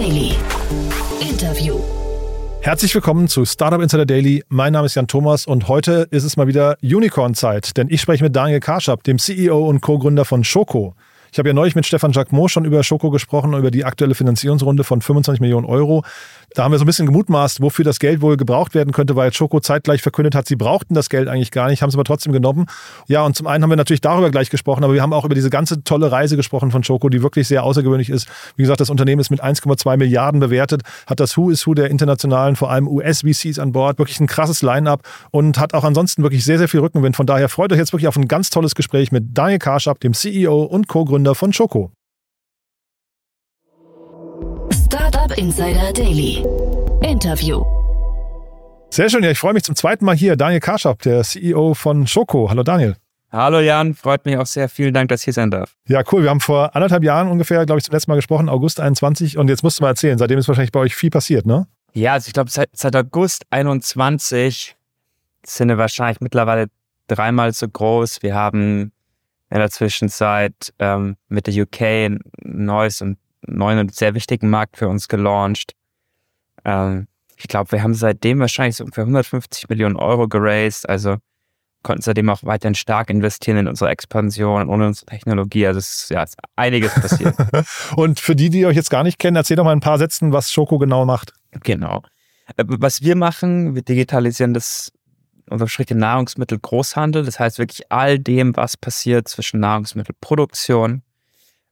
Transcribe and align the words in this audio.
Daily. 0.00 0.32
Interview. 1.20 1.78
Herzlich 2.62 2.94
willkommen 2.94 3.28
zu 3.28 3.44
Startup 3.44 3.82
Insider 3.82 4.06
Daily. 4.06 4.42
Mein 4.48 4.72
Name 4.72 4.86
ist 4.86 4.94
Jan 4.94 5.06
Thomas 5.06 5.44
und 5.44 5.68
heute 5.68 6.08
ist 6.10 6.24
es 6.24 6.38
mal 6.38 6.46
wieder 6.46 6.78
Unicorn-Zeit, 6.82 7.76
denn 7.76 7.88
ich 7.90 8.00
spreche 8.00 8.24
mit 8.24 8.34
Daniel 8.34 8.60
Karschap, 8.60 9.02
dem 9.02 9.18
CEO 9.18 9.68
und 9.68 9.82
Co-Gründer 9.82 10.24
von 10.24 10.42
Schoko. 10.42 10.94
Ich 11.32 11.38
habe 11.38 11.48
ja 11.48 11.54
neulich 11.54 11.76
mit 11.76 11.86
Stefan 11.86 12.12
Jacquemot 12.12 12.50
schon 12.50 12.64
über 12.64 12.82
Schoko 12.82 13.10
gesprochen, 13.10 13.54
über 13.54 13.70
die 13.70 13.84
aktuelle 13.84 14.14
Finanzierungsrunde 14.14 14.82
von 14.82 15.00
25 15.00 15.40
Millionen 15.40 15.64
Euro. 15.64 16.02
Da 16.54 16.64
haben 16.64 16.72
wir 16.72 16.78
so 16.78 16.84
ein 16.84 16.86
bisschen 16.86 17.06
gemutmaßt, 17.06 17.60
wofür 17.60 17.84
das 17.84 18.00
Geld 18.00 18.20
wohl 18.20 18.36
gebraucht 18.36 18.74
werden 18.74 18.92
könnte, 18.92 19.14
weil 19.14 19.32
Schoko 19.32 19.60
zeitgleich 19.60 20.02
verkündet 20.02 20.34
hat, 20.34 20.48
sie 20.48 20.56
brauchten 20.56 20.94
das 20.94 21.08
Geld 21.08 21.28
eigentlich 21.28 21.52
gar 21.52 21.68
nicht, 21.68 21.82
haben 21.82 21.90
es 21.90 21.94
aber 21.94 22.02
trotzdem 22.02 22.32
genommen. 22.32 22.66
Ja, 23.06 23.24
und 23.24 23.36
zum 23.36 23.46
einen 23.46 23.62
haben 23.62 23.70
wir 23.70 23.76
natürlich 23.76 24.00
darüber 24.00 24.30
gleich 24.32 24.50
gesprochen, 24.50 24.82
aber 24.82 24.92
wir 24.92 25.02
haben 25.02 25.12
auch 25.12 25.24
über 25.24 25.36
diese 25.36 25.50
ganze 25.50 25.84
tolle 25.84 26.10
Reise 26.10 26.36
gesprochen 26.36 26.72
von 26.72 26.82
Schoko, 26.82 27.08
die 27.08 27.22
wirklich 27.22 27.46
sehr 27.46 27.62
außergewöhnlich 27.62 28.10
ist. 28.10 28.26
Wie 28.56 28.62
gesagt, 28.62 28.80
das 28.80 28.90
Unternehmen 28.90 29.20
ist 29.20 29.30
mit 29.30 29.44
1,2 29.44 29.96
Milliarden 29.96 30.40
bewertet, 30.40 30.82
hat 31.06 31.20
das 31.20 31.36
Who 31.36 31.50
is 31.50 31.64
Who 31.68 31.74
der 31.74 31.88
internationalen, 31.88 32.56
vor 32.56 32.72
allem 32.72 32.88
US-VCs 32.88 33.60
an 33.60 33.70
Bord, 33.70 34.00
wirklich 34.00 34.18
ein 34.18 34.26
krasses 34.26 34.62
Line-up 34.62 35.02
und 35.30 35.56
hat 35.56 35.72
auch 35.74 35.84
ansonsten 35.84 36.24
wirklich 36.24 36.44
sehr, 36.44 36.58
sehr 36.58 36.68
viel 36.68 36.80
Rückenwind. 36.80 37.14
Von 37.14 37.26
daher 37.26 37.48
freut 37.48 37.70
euch 37.72 37.78
jetzt 37.78 37.92
wirklich 37.92 38.08
auf 38.08 38.16
ein 38.16 38.26
ganz 38.26 38.50
tolles 38.50 38.74
Gespräch 38.74 39.12
mit 39.12 39.38
Daniel 39.38 39.60
Karschab, 39.60 40.00
dem 40.00 40.14
CEO 40.14 40.62
und 40.62 40.88
Co-Gründer 40.88 41.19
von 41.34 41.52
Schoko. 41.52 41.92
Startup 44.72 45.36
Insider 45.38 45.92
Daily. 45.92 46.44
Interview. 47.02 47.64
Sehr 48.90 49.08
schön, 49.08 49.22
ja, 49.22 49.30
ich 49.30 49.38
freue 49.38 49.52
mich 49.52 49.62
zum 49.62 49.76
zweiten 49.76 50.04
Mal 50.04 50.16
hier. 50.16 50.36
Daniel 50.36 50.60
Karschab, 50.60 51.00
der 51.02 51.22
CEO 51.22 51.74
von 51.74 52.06
Schoko. 52.06 52.50
Hallo 52.50 52.62
Daniel. 52.62 52.96
Hallo 53.30 53.60
Jan, 53.60 53.94
freut 53.94 54.26
mich 54.26 54.36
auch 54.36 54.46
sehr. 54.46 54.68
Vielen 54.68 54.92
Dank, 54.92 55.08
dass 55.08 55.20
ich 55.20 55.26
hier 55.26 55.32
sein 55.32 55.52
darf. 55.52 55.76
Ja, 55.86 56.02
cool. 56.10 56.24
Wir 56.24 56.30
haben 56.30 56.40
vor 56.40 56.74
anderthalb 56.74 57.04
Jahren 57.04 57.28
ungefähr, 57.28 57.64
glaube 57.64 57.78
ich, 57.78 57.84
zum 57.84 57.92
letzten 57.92 58.10
Mal 58.10 58.16
gesprochen, 58.16 58.48
August 58.48 58.80
21. 58.80 59.38
Und 59.38 59.48
jetzt 59.48 59.62
musst 59.62 59.78
du 59.78 59.84
mal 59.84 59.90
erzählen, 59.90 60.18
seitdem 60.18 60.38
ist 60.38 60.48
wahrscheinlich 60.48 60.72
bei 60.72 60.80
euch 60.80 60.96
viel 60.96 61.10
passiert, 61.10 61.46
ne? 61.46 61.68
Ja, 61.92 62.14
also 62.14 62.26
ich 62.26 62.32
glaube, 62.32 62.50
seit, 62.50 62.70
seit 62.72 62.96
August 62.96 63.44
21 63.50 64.76
sind 65.46 65.68
wir 65.68 65.78
wahrscheinlich 65.78 66.20
mittlerweile 66.20 66.66
dreimal 67.06 67.52
so 67.52 67.68
groß. 67.68 68.22
Wir 68.22 68.34
haben 68.34 68.90
in 69.50 69.58
der 69.58 69.70
Zwischenzeit 69.70 70.72
ähm, 70.78 71.16
mit 71.28 71.46
der 71.46 71.62
UK 71.62 71.80
ein 71.82 72.20
neues 72.42 73.00
und 73.02 73.18
neuen 73.46 73.78
und 73.78 73.94
sehr 73.94 74.14
wichtigen 74.14 74.48
Markt 74.50 74.76
für 74.76 74.88
uns 74.88 75.08
gelauncht. 75.08 75.72
Ähm, 76.64 77.08
ich 77.36 77.48
glaube, 77.48 77.72
wir 77.72 77.82
haben 77.82 77.94
seitdem 77.94 78.38
wahrscheinlich 78.40 78.76
so 78.76 78.84
ungefähr 78.84 79.02
150 79.02 79.68
Millionen 79.68 79.96
Euro 79.96 80.28
geraced, 80.28 80.88
also 80.88 81.16
konnten 81.82 82.02
seitdem 82.02 82.28
auch 82.28 82.42
weiterhin 82.42 82.74
stark 82.74 83.08
investieren 83.08 83.56
in 83.56 83.68
unsere 83.68 83.90
Expansion 83.90 84.68
und 84.68 84.82
unsere 84.82 85.06
Technologie. 85.06 85.66
Also 85.66 85.78
es 85.78 86.02
ist 86.02 86.10
ja 86.10 86.22
ist 86.22 86.36
einiges 86.54 86.94
passiert. 86.94 87.34
und 87.96 88.20
für 88.20 88.36
die, 88.36 88.50
die 88.50 88.66
euch 88.66 88.76
jetzt 88.76 88.90
gar 88.90 89.02
nicht 89.02 89.18
kennen, 89.18 89.36
erzähl 89.36 89.56
doch 89.56 89.64
mal 89.64 89.72
ein 89.72 89.80
paar 89.80 89.98
Sätzen, 89.98 90.32
was 90.32 90.52
Schoko 90.52 90.78
genau 90.78 91.06
macht. 91.06 91.32
Genau. 91.62 92.02
Äh, 92.56 92.64
was 92.66 93.02
wir 93.02 93.16
machen, 93.16 93.74
wir 93.74 93.82
digitalisieren 93.82 94.52
das 94.52 94.92
unser 95.50 95.68
Schritt 95.68 95.90
Nahrungsmittelgroßhandel. 95.90 97.24
Das 97.24 97.38
heißt 97.38 97.58
wirklich 97.58 97.90
all 97.90 98.18
dem, 98.18 98.56
was 98.56 98.76
passiert 98.76 99.28
zwischen 99.28 99.60
Nahrungsmittelproduktion 99.60 101.02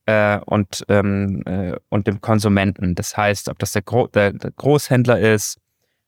äh, 0.06 0.38
und, 0.46 0.84
ähm, 0.88 1.42
äh, 1.46 1.76
und 1.88 2.06
dem 2.06 2.20
Konsumenten. 2.20 2.94
Das 2.94 3.16
heißt, 3.16 3.48
ob 3.48 3.58
das 3.58 3.72
der, 3.72 3.82
Gro 3.82 4.06
der, 4.08 4.32
der 4.32 4.50
Großhändler 4.52 5.18
ist, 5.20 5.58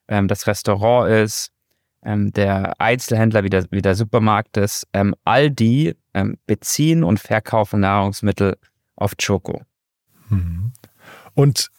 ähm, 0.09 0.29
das 0.29 0.47
Restaurant 0.47 1.11
ist, 1.11 1.53
ähm, 2.03 2.33
der 2.33 2.81
Einzelhändler 2.81 3.45
wie 3.45 3.51
der, 3.51 3.67
wie 3.71 3.83
der 3.83 3.95
Supermarkt 3.95 4.57
ist, 4.57 4.87
ähm, 4.93 5.15
all 5.25 5.51
die 5.51 5.95
ähm, 6.15 6.39
beziehen 6.47 7.05
und 7.05 7.21
verkaufen 7.21 7.81
Nahrungsmittel 7.81 8.57
auf 8.97 9.15
Choco. 9.17 9.63
Mhm. 10.29 10.73
Und 11.35 11.71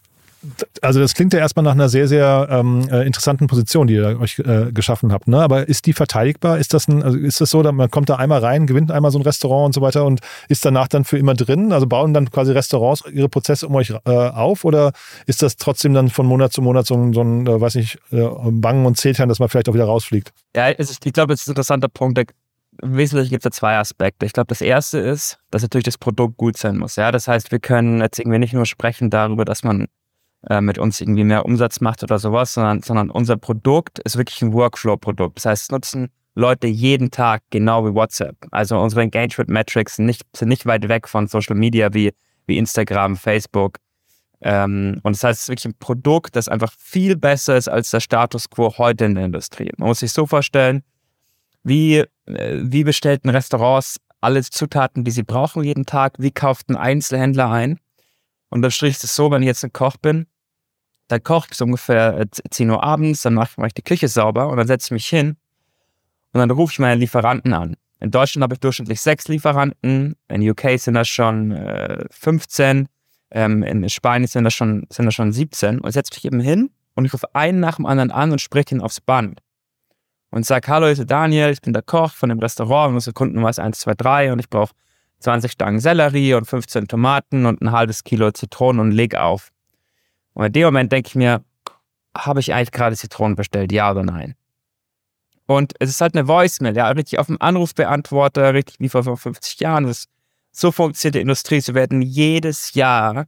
also 0.80 1.00
das 1.00 1.14
klingt 1.14 1.32
ja 1.32 1.38
erstmal 1.38 1.62
nach 1.62 1.72
einer 1.72 1.88
sehr, 1.88 2.08
sehr 2.08 2.48
ähm, 2.50 2.88
äh, 2.90 3.06
interessanten 3.06 3.46
Position, 3.46 3.86
die 3.86 3.94
ihr 3.94 4.20
euch 4.20 4.38
äh, 4.40 4.72
geschaffen 4.72 5.12
habt. 5.12 5.28
Ne? 5.28 5.40
Aber 5.40 5.68
ist 5.68 5.86
die 5.86 5.92
verteidigbar? 5.92 6.58
Ist 6.58 6.74
das, 6.74 6.88
ein, 6.88 7.02
also 7.02 7.16
ist 7.18 7.40
das 7.40 7.50
so, 7.50 7.62
man 7.62 7.90
kommt 7.90 8.08
da 8.08 8.16
einmal 8.16 8.40
rein, 8.40 8.66
gewinnt 8.66 8.90
einmal 8.90 9.10
so 9.10 9.18
ein 9.18 9.22
Restaurant 9.22 9.66
und 9.66 9.72
so 9.74 9.80
weiter 9.80 10.04
und 10.04 10.20
ist 10.48 10.64
danach 10.64 10.88
dann 10.88 11.04
für 11.04 11.18
immer 11.18 11.34
drin? 11.34 11.72
Also 11.72 11.86
bauen 11.86 12.12
dann 12.12 12.30
quasi 12.30 12.52
Restaurants 12.52 13.04
ihre 13.12 13.28
Prozesse 13.28 13.66
um 13.68 13.74
euch 13.76 13.90
äh, 13.90 14.10
auf 14.10 14.64
oder 14.64 14.92
ist 15.26 15.42
das 15.42 15.56
trotzdem 15.56 15.94
dann 15.94 16.08
von 16.08 16.26
Monat 16.26 16.52
zu 16.52 16.62
Monat 16.62 16.86
so 16.86 16.94
ein, 16.94 17.12
so 17.12 17.22
ein 17.22 17.46
äh, 17.46 17.60
weiß 17.60 17.76
nicht, 17.76 17.98
äh, 18.10 18.26
Bangen 18.50 18.84
und 18.86 18.96
Zetern, 18.96 19.28
dass 19.28 19.38
man 19.38 19.48
vielleicht 19.48 19.68
auch 19.68 19.74
wieder 19.74 19.84
rausfliegt? 19.84 20.32
Ja, 20.56 20.68
ist, 20.68 21.06
ich 21.06 21.12
glaube, 21.12 21.32
das 21.32 21.42
ist 21.42 21.48
ein 21.48 21.52
interessanter 21.52 21.88
Punkt. 21.88 22.18
Im 22.80 22.96
Wesentlichen 22.96 23.30
gibt 23.30 23.44
es 23.44 23.50
da 23.50 23.50
zwei 23.50 23.76
Aspekte. 23.76 24.26
Ich 24.26 24.32
glaube, 24.32 24.48
das 24.48 24.60
erste 24.60 24.98
ist, 24.98 25.38
dass 25.50 25.62
natürlich 25.62 25.84
das 25.84 25.98
Produkt 25.98 26.36
gut 26.38 26.56
sein 26.56 26.78
muss. 26.78 26.96
Ja, 26.96 27.12
das 27.12 27.28
heißt, 27.28 27.52
wir 27.52 27.58
können 27.58 28.00
jetzt 28.00 28.18
irgendwie 28.18 28.38
nicht 28.38 28.54
nur 28.54 28.66
sprechen 28.66 29.10
darüber, 29.10 29.44
dass 29.44 29.62
man 29.62 29.86
äh, 30.48 30.60
mit 30.60 30.78
uns 30.78 31.00
irgendwie 31.00 31.24
mehr 31.24 31.44
Umsatz 31.44 31.80
macht 31.80 32.02
oder 32.02 32.18
sowas, 32.18 32.54
sondern, 32.54 32.82
sondern 32.82 33.10
unser 33.10 33.36
Produkt 33.36 33.98
ist 34.00 34.16
wirklich 34.16 34.42
ein 34.42 34.52
Workflow-Produkt. 34.52 35.38
Das 35.38 35.46
heißt, 35.46 35.62
es 35.64 35.70
nutzen 35.70 36.10
Leute 36.34 36.66
jeden 36.66 37.10
Tag 37.10 37.42
genau 37.50 37.84
wie 37.84 37.94
WhatsApp. 37.94 38.36
Also 38.50 38.78
unsere 38.78 39.02
Engagement 39.02 39.50
Metrics 39.50 39.96
sind 39.96 40.06
nicht, 40.06 40.22
sind 40.34 40.48
nicht 40.48 40.66
weit 40.66 40.88
weg 40.88 41.08
von 41.08 41.26
Social 41.26 41.56
Media 41.56 41.92
wie, 41.92 42.12
wie 42.46 42.58
Instagram, 42.58 43.16
Facebook. 43.16 43.78
Ähm, 44.40 44.98
und 45.02 45.14
das 45.14 45.24
heißt, 45.24 45.38
es 45.38 45.42
ist 45.44 45.48
wirklich 45.48 45.66
ein 45.66 45.78
Produkt, 45.78 46.34
das 46.34 46.48
einfach 46.48 46.72
viel 46.78 47.16
besser 47.16 47.56
ist 47.56 47.68
als 47.68 47.90
der 47.90 48.00
Status 48.00 48.50
quo 48.50 48.76
heute 48.78 49.04
in 49.04 49.14
der 49.14 49.26
Industrie. 49.26 49.70
Man 49.76 49.88
muss 49.88 50.00
sich 50.00 50.12
so 50.12 50.26
vorstellen, 50.26 50.82
wie, 51.62 51.98
äh, 51.98 52.06
wie 52.62 52.82
bestellten 52.82 53.28
Restaurants 53.28 54.00
alle 54.20 54.42
Zutaten, 54.42 55.04
die 55.04 55.10
sie 55.10 55.22
brauchen 55.22 55.64
jeden 55.64 55.84
Tag, 55.86 56.14
wie 56.18 56.30
kauft 56.30 56.70
ein 56.70 56.76
Einzelhändler 56.76 57.50
ein. 57.50 57.78
Und 58.52 58.60
dann 58.60 58.70
strich 58.70 59.02
es 59.02 59.16
so, 59.16 59.30
wenn 59.30 59.40
ich 59.40 59.46
jetzt 59.46 59.64
ein 59.64 59.72
Koch 59.72 59.96
bin, 59.96 60.26
dann 61.08 61.22
koche 61.22 61.46
ich 61.46 61.48
bis 61.48 61.62
ungefähr 61.62 62.26
10 62.50 62.68
äh, 62.68 62.72
Uhr 62.72 62.84
abends, 62.84 63.22
dann 63.22 63.32
mache 63.32 63.48
ich 63.66 63.72
die 63.72 63.80
Küche 63.80 64.08
sauber 64.08 64.50
und 64.50 64.58
dann 64.58 64.66
setze 64.66 64.88
ich 64.88 64.90
mich 64.90 65.06
hin 65.06 65.38
und 66.34 66.38
dann 66.38 66.50
rufe 66.50 66.72
ich 66.74 66.78
meine 66.78 66.96
Lieferanten 66.96 67.54
an. 67.54 67.76
In 68.00 68.10
Deutschland 68.10 68.42
habe 68.42 68.52
ich 68.52 68.60
durchschnittlich 68.60 69.00
sechs 69.00 69.26
Lieferanten, 69.28 70.16
in 70.28 70.50
UK 70.50 70.78
sind 70.78 70.94
das 70.94 71.08
schon 71.08 71.52
äh, 71.52 72.04
15, 72.10 72.88
ähm, 73.30 73.62
in 73.62 73.88
Spanien 73.88 74.28
sind 74.28 74.44
das, 74.44 74.52
schon, 74.52 74.86
sind 74.90 75.06
das 75.06 75.14
schon 75.14 75.32
17 75.32 75.80
und 75.80 75.90
setze 75.90 76.12
mich 76.14 76.26
eben 76.26 76.40
hin 76.40 76.68
und 76.94 77.06
ich 77.06 77.14
rufe 77.14 77.34
einen 77.34 77.58
nach 77.58 77.76
dem 77.76 77.86
anderen 77.86 78.10
an 78.10 78.32
und 78.32 78.40
spreche 78.42 78.74
ihn 78.74 78.82
aufs 78.82 79.00
Band. 79.00 79.40
Und 80.30 80.44
sage, 80.44 80.68
hallo, 80.68 80.88
ich 80.88 80.98
bin 80.98 81.06
Daniel, 81.06 81.52
ich 81.52 81.62
bin 81.62 81.72
der 81.72 81.82
Koch 81.82 82.12
von 82.12 82.28
dem 82.28 82.38
Restaurant, 82.38 82.90
und 82.90 82.94
unsere 82.96 83.14
Kundennummer 83.14 83.48
ist 83.48 83.60
1, 83.60 83.78
2, 83.78 83.94
3 83.94 84.32
und 84.32 84.40
ich 84.40 84.50
brauche 84.50 84.74
20 85.22 85.52
Stangen 85.52 85.80
Sellerie 85.80 86.34
und 86.34 86.46
15 86.46 86.88
Tomaten 86.88 87.46
und 87.46 87.62
ein 87.62 87.72
halbes 87.72 88.04
Kilo 88.04 88.30
Zitronen 88.32 88.80
und 88.80 88.90
leg 88.92 89.14
auf. 89.14 89.50
Und 90.34 90.46
in 90.46 90.52
dem 90.52 90.64
Moment 90.64 90.92
denke 90.92 91.08
ich 91.08 91.14
mir, 91.14 91.44
habe 92.16 92.40
ich 92.40 92.52
eigentlich 92.52 92.72
gerade 92.72 92.96
Zitronen 92.96 93.36
bestellt, 93.36 93.72
ja 93.72 93.90
oder 93.90 94.02
nein? 94.02 94.34
Und 95.46 95.74
es 95.78 95.90
ist 95.90 96.00
halt 96.00 96.14
eine 96.14 96.28
Voicemail, 96.28 96.76
ja, 96.76 96.88
richtig 96.88 97.18
auf 97.18 97.26
dem 97.26 97.40
Anrufbeantworter, 97.40 98.54
richtig 98.54 98.76
wie 98.80 98.88
vor 98.88 99.02
50 99.02 99.60
Jahren. 99.60 99.84
Das, 99.84 100.06
so 100.50 100.72
funktioniert 100.72 101.16
die 101.16 101.20
Industrie. 101.20 101.60
Sie 101.60 101.74
werden 101.74 102.02
jedes 102.02 102.74
Jahr 102.74 103.26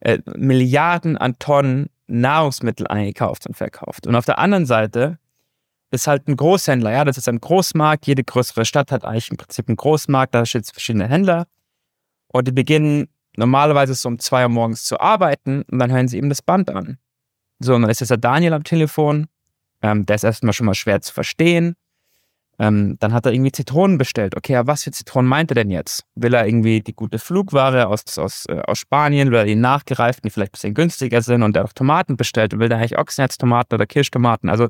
äh, 0.00 0.18
Milliarden 0.36 1.16
an 1.16 1.38
Tonnen 1.38 1.90
Nahrungsmittel 2.06 2.86
eingekauft 2.86 3.46
und 3.46 3.56
verkauft. 3.56 4.06
Und 4.06 4.14
auf 4.14 4.24
der 4.24 4.38
anderen 4.38 4.66
Seite 4.66 5.18
ist 5.90 6.06
halt 6.06 6.28
ein 6.28 6.36
Großhändler, 6.36 6.92
ja, 6.92 7.04
das 7.04 7.16
ist 7.16 7.28
ein 7.28 7.40
Großmarkt. 7.40 8.06
Jede 8.06 8.24
größere 8.24 8.64
Stadt 8.64 8.92
hat 8.92 9.04
eigentlich 9.04 9.30
im 9.30 9.36
Prinzip 9.36 9.68
einen 9.68 9.76
Großmarkt, 9.76 10.34
da 10.34 10.44
stehen 10.44 10.64
verschiedene 10.64 11.08
Händler. 11.08 11.46
Und 12.28 12.46
die 12.46 12.52
beginnen 12.52 13.08
normalerweise 13.36 13.94
so 13.94 14.08
um 14.08 14.18
zwei 14.18 14.42
Uhr 14.42 14.48
morgens 14.50 14.84
zu 14.84 15.00
arbeiten 15.00 15.62
und 15.62 15.78
dann 15.78 15.90
hören 15.90 16.08
sie 16.08 16.18
eben 16.18 16.28
das 16.28 16.42
Band 16.42 16.70
an. 16.70 16.98
So, 17.58 17.74
und 17.74 17.82
dann 17.82 17.90
ist 17.90 18.00
jetzt 18.00 18.10
der 18.10 18.18
Daniel 18.18 18.52
am 18.52 18.64
Telefon. 18.64 19.26
Ähm, 19.80 20.06
der 20.06 20.16
ist 20.16 20.24
erstmal 20.24 20.52
schon 20.52 20.66
mal 20.66 20.74
schwer 20.74 21.00
zu 21.00 21.12
verstehen. 21.12 21.74
Ähm, 22.60 22.96
dann 22.98 23.12
hat 23.12 23.24
er 23.24 23.32
irgendwie 23.32 23.52
Zitronen 23.52 23.98
bestellt. 23.98 24.36
Okay, 24.36 24.56
aber 24.56 24.72
was 24.72 24.82
für 24.82 24.90
Zitronen 24.90 25.28
meint 25.28 25.52
er 25.52 25.54
denn 25.54 25.70
jetzt? 25.70 26.02
Will 26.16 26.34
er 26.34 26.46
irgendwie 26.46 26.80
die 26.80 26.92
gute 26.92 27.20
Flugware 27.20 27.86
aus, 27.86 28.18
aus, 28.18 28.46
äh, 28.48 28.60
aus 28.66 28.78
Spanien, 28.78 29.30
will 29.30 29.38
er 29.38 29.44
die 29.44 29.54
nachgereiften, 29.54 30.28
die 30.28 30.32
vielleicht 30.32 30.50
ein 30.50 30.58
bisschen 30.58 30.74
günstiger 30.74 31.22
sind 31.22 31.44
und 31.44 31.54
der 31.54 31.64
auch 31.64 31.72
Tomaten 31.72 32.16
bestellt 32.16 32.52
und 32.52 32.60
will 32.60 32.68
der 32.68 32.78
eigentlich 32.78 32.98
Ochsenherztomaten 32.98 33.76
oder 33.76 33.86
Kirschtomaten? 33.86 34.50
Also 34.50 34.68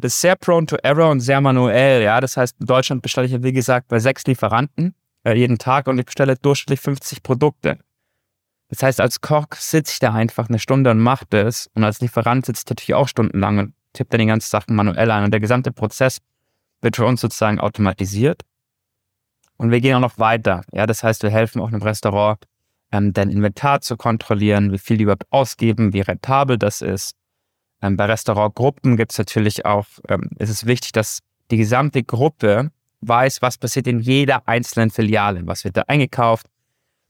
das 0.00 0.14
ist 0.14 0.20
sehr 0.20 0.36
prone 0.36 0.66
to 0.66 0.76
error 0.82 1.10
und 1.10 1.20
sehr 1.20 1.40
manuell. 1.40 2.02
Ja, 2.02 2.20
das 2.20 2.36
heißt, 2.36 2.56
in 2.60 2.66
Deutschland 2.66 3.02
bestelle 3.02 3.26
ich 3.26 3.42
wie 3.42 3.52
gesagt 3.52 3.88
bei 3.88 3.98
sechs 3.98 4.24
Lieferanten 4.24 4.94
äh, 5.24 5.34
jeden 5.34 5.58
Tag 5.58 5.86
und 5.86 5.98
ich 5.98 6.06
bestelle 6.06 6.36
durchschnittlich 6.36 6.80
50 6.80 7.22
Produkte. 7.22 7.78
Das 8.68 8.82
heißt, 8.82 9.00
als 9.00 9.20
Koch 9.20 9.46
sitze 9.56 9.92
ich 9.94 9.98
da 9.98 10.12
einfach 10.12 10.48
eine 10.48 10.58
Stunde 10.58 10.90
und 10.90 11.00
mache 11.00 11.26
das. 11.28 11.68
Und 11.74 11.84
als 11.84 12.00
Lieferant 12.00 12.46
sitze 12.46 12.62
ich 12.64 12.70
natürlich 12.70 12.94
auch 12.94 13.08
stundenlang 13.08 13.58
und 13.58 13.74
tippe 13.92 14.10
dann 14.10 14.20
die 14.20 14.26
ganzen 14.26 14.48
Sachen 14.48 14.76
manuell 14.76 15.10
ein. 15.10 15.24
Und 15.24 15.32
der 15.32 15.40
gesamte 15.40 15.72
Prozess 15.72 16.18
wird 16.80 16.96
für 16.96 17.04
uns 17.04 17.20
sozusagen 17.20 17.58
automatisiert. 17.58 18.42
Und 19.56 19.72
wir 19.72 19.80
gehen 19.80 19.96
auch 19.96 20.00
noch 20.00 20.18
weiter. 20.18 20.62
Ja, 20.72 20.86
das 20.86 21.02
heißt, 21.02 21.22
wir 21.22 21.30
helfen 21.30 21.60
auch 21.60 21.68
einem 21.68 21.82
Restaurant, 21.82 22.38
ähm, 22.92 23.12
dein 23.12 23.28
Inventar 23.28 23.80
zu 23.80 23.96
kontrollieren, 23.96 24.72
wie 24.72 24.78
viel 24.78 24.96
die 24.96 25.02
überhaupt 25.02 25.26
ausgeben, 25.30 25.92
wie 25.92 26.00
rentabel 26.00 26.56
das 26.56 26.80
ist. 26.80 27.16
Ähm, 27.82 27.96
bei 27.96 28.06
Restaurantgruppen 28.06 28.96
gibt 28.96 29.12
es 29.12 29.18
natürlich 29.18 29.64
auch, 29.64 29.86
ähm, 30.08 30.30
ist 30.38 30.50
es 30.50 30.66
wichtig, 30.66 30.92
dass 30.92 31.20
die 31.50 31.56
gesamte 31.56 32.02
Gruppe 32.02 32.70
weiß, 33.00 33.42
was 33.42 33.58
passiert 33.58 33.86
in 33.86 34.00
jeder 34.00 34.46
einzelnen 34.46 34.90
Filiale, 34.90 35.46
was 35.46 35.64
wird 35.64 35.76
da 35.76 35.82
eingekauft, 35.82 36.46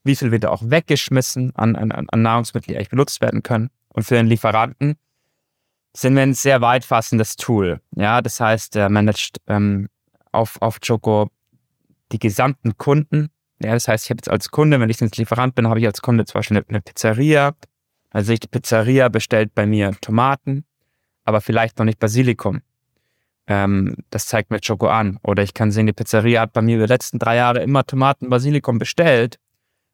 wie 0.04 0.16
viel 0.16 0.30
wird 0.30 0.44
da 0.44 0.50
auch 0.50 0.62
weggeschmissen 0.64 1.54
an, 1.56 1.76
an, 1.76 1.90
an 1.92 2.22
Nahrungsmitteln, 2.22 2.72
die 2.72 2.76
eigentlich 2.76 2.90
benutzt 2.90 3.20
werden 3.20 3.42
können. 3.42 3.70
Und 3.88 4.04
für 4.04 4.14
den 4.14 4.26
Lieferanten 4.26 4.96
sind 5.96 6.14
wir 6.14 6.22
ein 6.22 6.34
sehr 6.34 6.60
weit 6.60 6.84
fassendes 6.84 7.36
Tool. 7.36 7.80
Ja, 7.96 8.22
das 8.22 8.40
heißt, 8.40 8.76
er 8.76 8.88
managt 8.88 9.38
ähm, 9.48 9.88
auf, 10.32 10.62
auf 10.62 10.78
Choco 10.80 11.30
die 12.12 12.18
gesamten 12.18 12.76
Kunden. 12.76 13.28
Ja, 13.62 13.72
das 13.72 13.88
heißt, 13.88 14.04
ich 14.04 14.10
habe 14.10 14.18
jetzt 14.18 14.30
als 14.30 14.50
Kunde, 14.50 14.80
wenn 14.80 14.88
ich 14.88 15.00
jetzt 15.00 15.16
Lieferant 15.16 15.54
bin, 15.54 15.68
habe 15.68 15.80
ich 15.80 15.86
als 15.86 16.00
Kunde 16.00 16.24
zum 16.24 16.38
Beispiel 16.38 16.58
eine, 16.58 16.66
eine 16.68 16.80
Pizzeria. 16.80 17.54
Also 18.10 18.34
die 18.34 18.48
Pizzeria 18.48 19.08
bestellt 19.08 19.54
bei 19.54 19.66
mir 19.66 19.96
Tomaten, 20.00 20.64
aber 21.24 21.40
vielleicht 21.40 21.78
noch 21.78 21.84
nicht 21.84 21.98
Basilikum. 21.98 22.60
Ähm, 23.46 23.96
das 24.10 24.26
zeigt 24.26 24.50
mir 24.50 24.60
Choco 24.60 24.88
an. 24.88 25.18
Oder 25.22 25.42
ich 25.42 25.54
kann 25.54 25.70
sehen, 25.70 25.86
die 25.86 25.92
Pizzeria 25.92 26.42
hat 26.42 26.52
bei 26.52 26.62
mir 26.62 26.76
über 26.76 26.86
die 26.86 26.92
letzten 26.92 27.18
drei 27.18 27.36
Jahre 27.36 27.60
immer 27.62 27.84
Tomaten, 27.84 28.28
Basilikum 28.28 28.78
bestellt, 28.78 29.38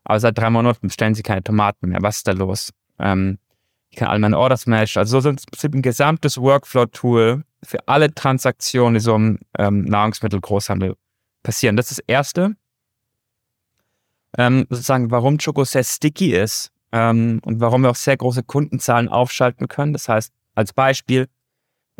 aber 0.04 0.20
seit 0.20 0.38
drei 0.38 0.50
Monaten 0.50 0.88
bestellen 0.88 1.14
sie 1.14 1.22
keine 1.22 1.42
Tomaten 1.42 1.88
mehr. 1.90 1.98
Was 2.00 2.18
ist 2.18 2.28
da 2.28 2.32
los? 2.32 2.70
Ähm, 2.98 3.38
ich 3.90 3.96
kann 3.96 4.08
all 4.08 4.18
meine 4.18 4.38
Orders 4.38 4.66
matchen. 4.66 5.00
Also 5.00 5.20
so 5.20 5.30
ist 5.30 5.64
ein 5.64 5.82
gesamtes 5.82 6.38
Workflow-Tool 6.38 7.44
für 7.62 7.88
alle 7.88 8.14
Transaktionen, 8.14 8.94
die 8.94 9.00
so 9.00 9.14
im 9.14 9.38
ähm, 9.58 9.84
Nahrungsmittelgroßhandel 9.84 10.96
passieren. 11.42 11.76
Das 11.76 11.90
ist 11.90 11.98
das 11.98 12.04
Erste. 12.06 12.56
Ähm, 14.38 14.66
sozusagen, 14.68 15.10
warum 15.10 15.38
Choco 15.38 15.64
sehr 15.64 15.84
sticky 15.84 16.34
ist 16.34 16.72
ähm, 16.96 17.40
und 17.44 17.60
warum 17.60 17.82
wir 17.82 17.90
auch 17.90 17.96
sehr 17.96 18.16
große 18.16 18.43
Kundenzahlen 18.43 19.10
aufschalten 19.10 19.69
können. 19.69 19.93
Das 19.93 20.08
heißt, 20.08 20.32
als 20.54 20.72
Beispiel, 20.72 21.28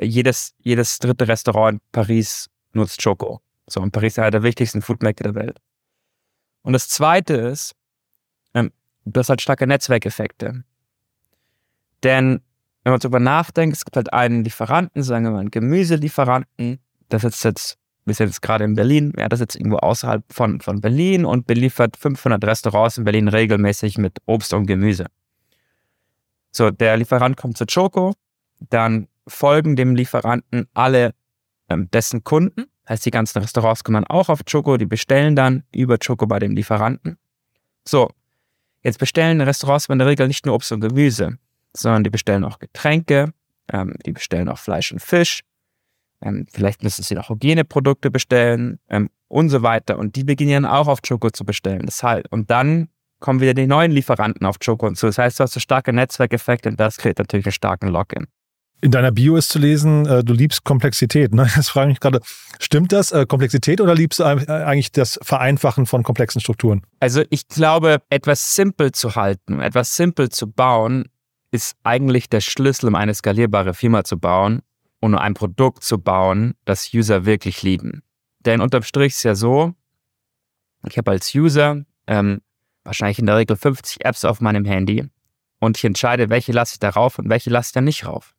jedes, 0.01 0.55
jedes 0.59 0.99
dritte 0.99 1.29
Restaurant 1.29 1.75
in 1.75 1.81
Paris 1.93 2.49
nutzt 2.73 3.03
Choco. 3.03 3.43
So, 3.67 3.83
und 3.83 3.91
Paris 3.91 4.15
ist 4.15 4.19
einer 4.21 4.31
der 4.31 4.43
wichtigsten 4.43 4.81
Foodmärkte 4.81 5.25
der 5.25 5.35
Welt. 5.35 5.59
Und 6.63 6.73
das 6.73 6.89
Zweite 6.89 7.35
ist, 7.35 7.75
ähm, 8.55 8.73
du 9.05 9.21
hast 9.21 9.29
halt 9.29 9.43
starke 9.43 9.67
Netzwerkeffekte. 9.67 10.65
Denn 12.03 12.41
wenn 12.83 12.93
man 12.93 13.01
darüber 13.01 13.21
nachdenkt, 13.21 13.77
es 13.77 13.85
gibt 13.85 13.97
halt 13.97 14.15
einen 14.15 14.45
Lieferanten, 14.45 15.03
sagen 15.03 15.25
wir 15.25 15.33
mal 15.33 15.41
einen 15.41 15.51
Gemüselieferanten, 15.51 16.79
der 17.11 17.19
sitzt 17.19 17.45
jetzt, 17.45 17.79
wir 18.07 18.15
sind 18.15 18.29
jetzt 18.29 18.41
gerade 18.41 18.65
in 18.65 18.75
Berlin, 18.75 19.13
ja, 19.19 19.29
das 19.29 19.41
sitzt 19.41 19.57
irgendwo 19.57 19.79
außerhalb 19.79 20.23
von, 20.33 20.61
von 20.61 20.81
Berlin 20.81 21.25
und 21.25 21.47
beliefert 21.47 21.97
500 21.97 22.43
Restaurants 22.45 22.99
in 22.99 23.05
Berlin 23.05 23.29
regelmäßig 23.29 23.99
mit 23.99 24.19
Obst 24.27 24.55
und 24.55 24.67
Gemüse. 24.67 25.07
So, 26.53 26.71
der 26.71 26.97
Lieferant 26.97 27.37
kommt 27.37 27.59
zu 27.59 27.67
Choco, 27.67 28.15
dann 28.71 29.09
folgen 29.27 29.75
dem 29.75 29.97
Lieferanten 29.97 30.69
alle 30.73 31.15
ähm, 31.69 31.91
dessen 31.91 32.23
Kunden, 32.23 32.67
heißt 32.89 33.05
die 33.05 33.11
ganzen 33.11 33.41
Restaurants 33.41 33.83
kommen 33.83 34.05
auch 34.05 34.29
auf 34.29 34.45
Choco, 34.51 34.77
die 34.77 34.87
bestellen 34.87 35.35
dann 35.35 35.65
über 35.73 35.99
Choco 35.99 36.27
bei 36.27 36.39
dem 36.39 36.53
Lieferanten. 36.55 37.19
So, 37.85 38.11
jetzt 38.83 38.99
bestellen 38.99 39.41
Restaurants 39.41 39.89
in 39.89 39.99
der 39.99 40.07
Regel 40.07 40.29
nicht 40.29 40.47
nur 40.47 40.55
Obst 40.55 40.71
und 40.71 40.81
Gemüse, 40.81 41.39
sondern 41.75 42.05
die 42.05 42.11
bestellen 42.11 42.45
auch 42.45 42.61
Getränke, 42.61 43.33
ähm, 43.73 43.95
die 44.07 44.13
bestellen 44.13 44.49
auch 44.49 44.59
Fleisch 44.59 44.93
und 44.93 45.01
Fisch, 45.01 45.43
ähm, 46.27 46.47
vielleicht 46.53 46.83
müssen 46.83 47.03
sie 47.03 47.15
noch 47.15 47.31
Hygieneprodukte 47.31 48.11
bestellen 48.11 48.79
ähm, 48.89 49.11
und 49.29 49.49
so 49.49 49.63
weiter. 49.63 49.99
Und 49.99 50.17
die 50.17 50.25
beginnen 50.25 50.67
auch 50.67 50.89
auf 50.89 51.01
Choco 51.03 51.31
zu 51.31 51.45
bestellen. 51.45 51.87
Das 51.87 52.03
heißt, 52.03 52.31
und 52.31 52.51
dann 52.51 52.89
kommen 53.21 53.41
wieder 53.41 53.55
die 53.55 53.67
neuen 53.67 53.93
Lieferanten 53.93 54.47
auf 54.47 54.59
Choco 54.59 54.87
und 54.87 54.99
so. 54.99 55.07
Das 55.07 55.19
heißt, 55.19 55.39
du 55.39 55.45
hast 55.45 55.53
so 55.53 55.61
starke 55.61 55.93
Netzwerkeffekte 55.93 56.69
und 56.69 56.81
das 56.81 56.99
kriegt 56.99 57.19
natürlich 57.19 57.47
einen 57.47 57.53
starken 57.53 57.89
Login. 57.89 58.27
In 58.83 58.91
deiner 58.91 59.11
Bio 59.11 59.37
ist 59.37 59.49
zu 59.49 59.59
lesen, 59.59 60.05
äh, 60.07 60.23
du 60.23 60.35
liebst 60.35 60.65
Komplexität. 60.65 61.33
Ne? 61.33 61.49
Jetzt 61.57 61.71
frage 61.71 61.91
ich 61.91 61.95
mich 61.95 62.01
gerade, 62.01 62.21
stimmt 62.61 62.93
das, 62.93 63.11
äh, 63.11 63.25
Komplexität 63.25 63.81
oder 63.81 63.95
liebst 63.95 64.21
du 64.21 64.25
eigentlich 64.25 64.93
das 64.93 65.19
Vereinfachen 65.23 65.87
von 65.87 66.03
komplexen 66.03 66.41
Strukturen? 66.41 66.83
Also 67.01 67.23
ich 67.31 67.49
glaube, 67.49 68.03
etwas 68.11 68.55
simpel 68.55 68.93
zu 68.93 69.15
halten, 69.15 69.61
etwas 69.61 69.97
simpel 69.97 70.29
zu 70.29 70.51
bauen, 70.51 71.07
ist 71.53 71.77
eigentlich 71.85 72.29
der 72.29 72.41
Schlüssel, 72.41 72.89
um 72.89 72.97
eine 72.97 73.15
skalierbare 73.15 73.73
Firma 73.73 74.05
zu 74.05 74.19
bauen 74.19 74.61
und 75.07 75.15
um 75.15 75.21
ein 75.21 75.35
Produkt 75.35 75.83
zu 75.83 75.99
bauen, 75.99 76.55
das 76.65 76.93
User 76.93 77.25
wirklich 77.25 77.63
lieben. 77.63 78.03
Denn 78.41 78.61
unterm 78.61 78.83
Strich 78.83 79.15
ist 79.15 79.23
ja 79.23 79.35
so, 79.35 79.75
ich 80.87 80.99
habe 80.99 81.11
als 81.13 81.35
User 81.35 81.85
ähm, 82.07 82.41
wahrscheinlich 82.85 83.19
in 83.19 83.27
der 83.27 83.37
Regel 83.37 83.57
50 83.57 84.05
Apps 84.05 84.25
auf 84.25 84.41
meinem 84.41 84.65
Handy 84.65 85.09
und 85.61 85.79
ich 85.79 85.85
entscheide, 85.85 86.29
welche 86.29 86.53
lasse 86.53 86.75
ich 86.75 86.79
da 86.79 86.91
rauf 86.91 87.19
und 87.19 87.29
welche 87.29 87.51
lasse 87.51 87.71
ich 87.71 87.73
da 87.73 87.81
nicht 87.81 88.07
rauf. 88.07 88.35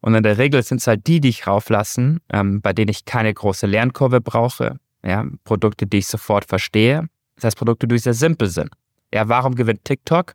Und 0.00 0.14
in 0.14 0.22
der 0.22 0.38
Regel 0.38 0.62
sind 0.62 0.80
es 0.80 0.86
halt 0.86 1.06
die, 1.06 1.20
die 1.20 1.30
ich 1.30 1.46
rauflassen, 1.46 2.20
ähm, 2.30 2.60
bei 2.60 2.72
denen 2.72 2.90
ich 2.90 3.04
keine 3.04 3.32
große 3.32 3.66
Lernkurve 3.66 4.20
brauche. 4.20 4.78
Ja, 5.02 5.26
Produkte, 5.44 5.86
die 5.86 5.98
ich 5.98 6.06
sofort 6.06 6.44
verstehe. 6.44 7.08
Das 7.36 7.44
heißt, 7.44 7.58
Produkte, 7.58 7.88
die 7.88 7.98
sehr 7.98 8.14
simpel 8.14 8.48
sind. 8.48 8.70
Ja, 9.12 9.28
warum 9.28 9.54
gewinnt 9.54 9.84
TikTok? 9.84 10.34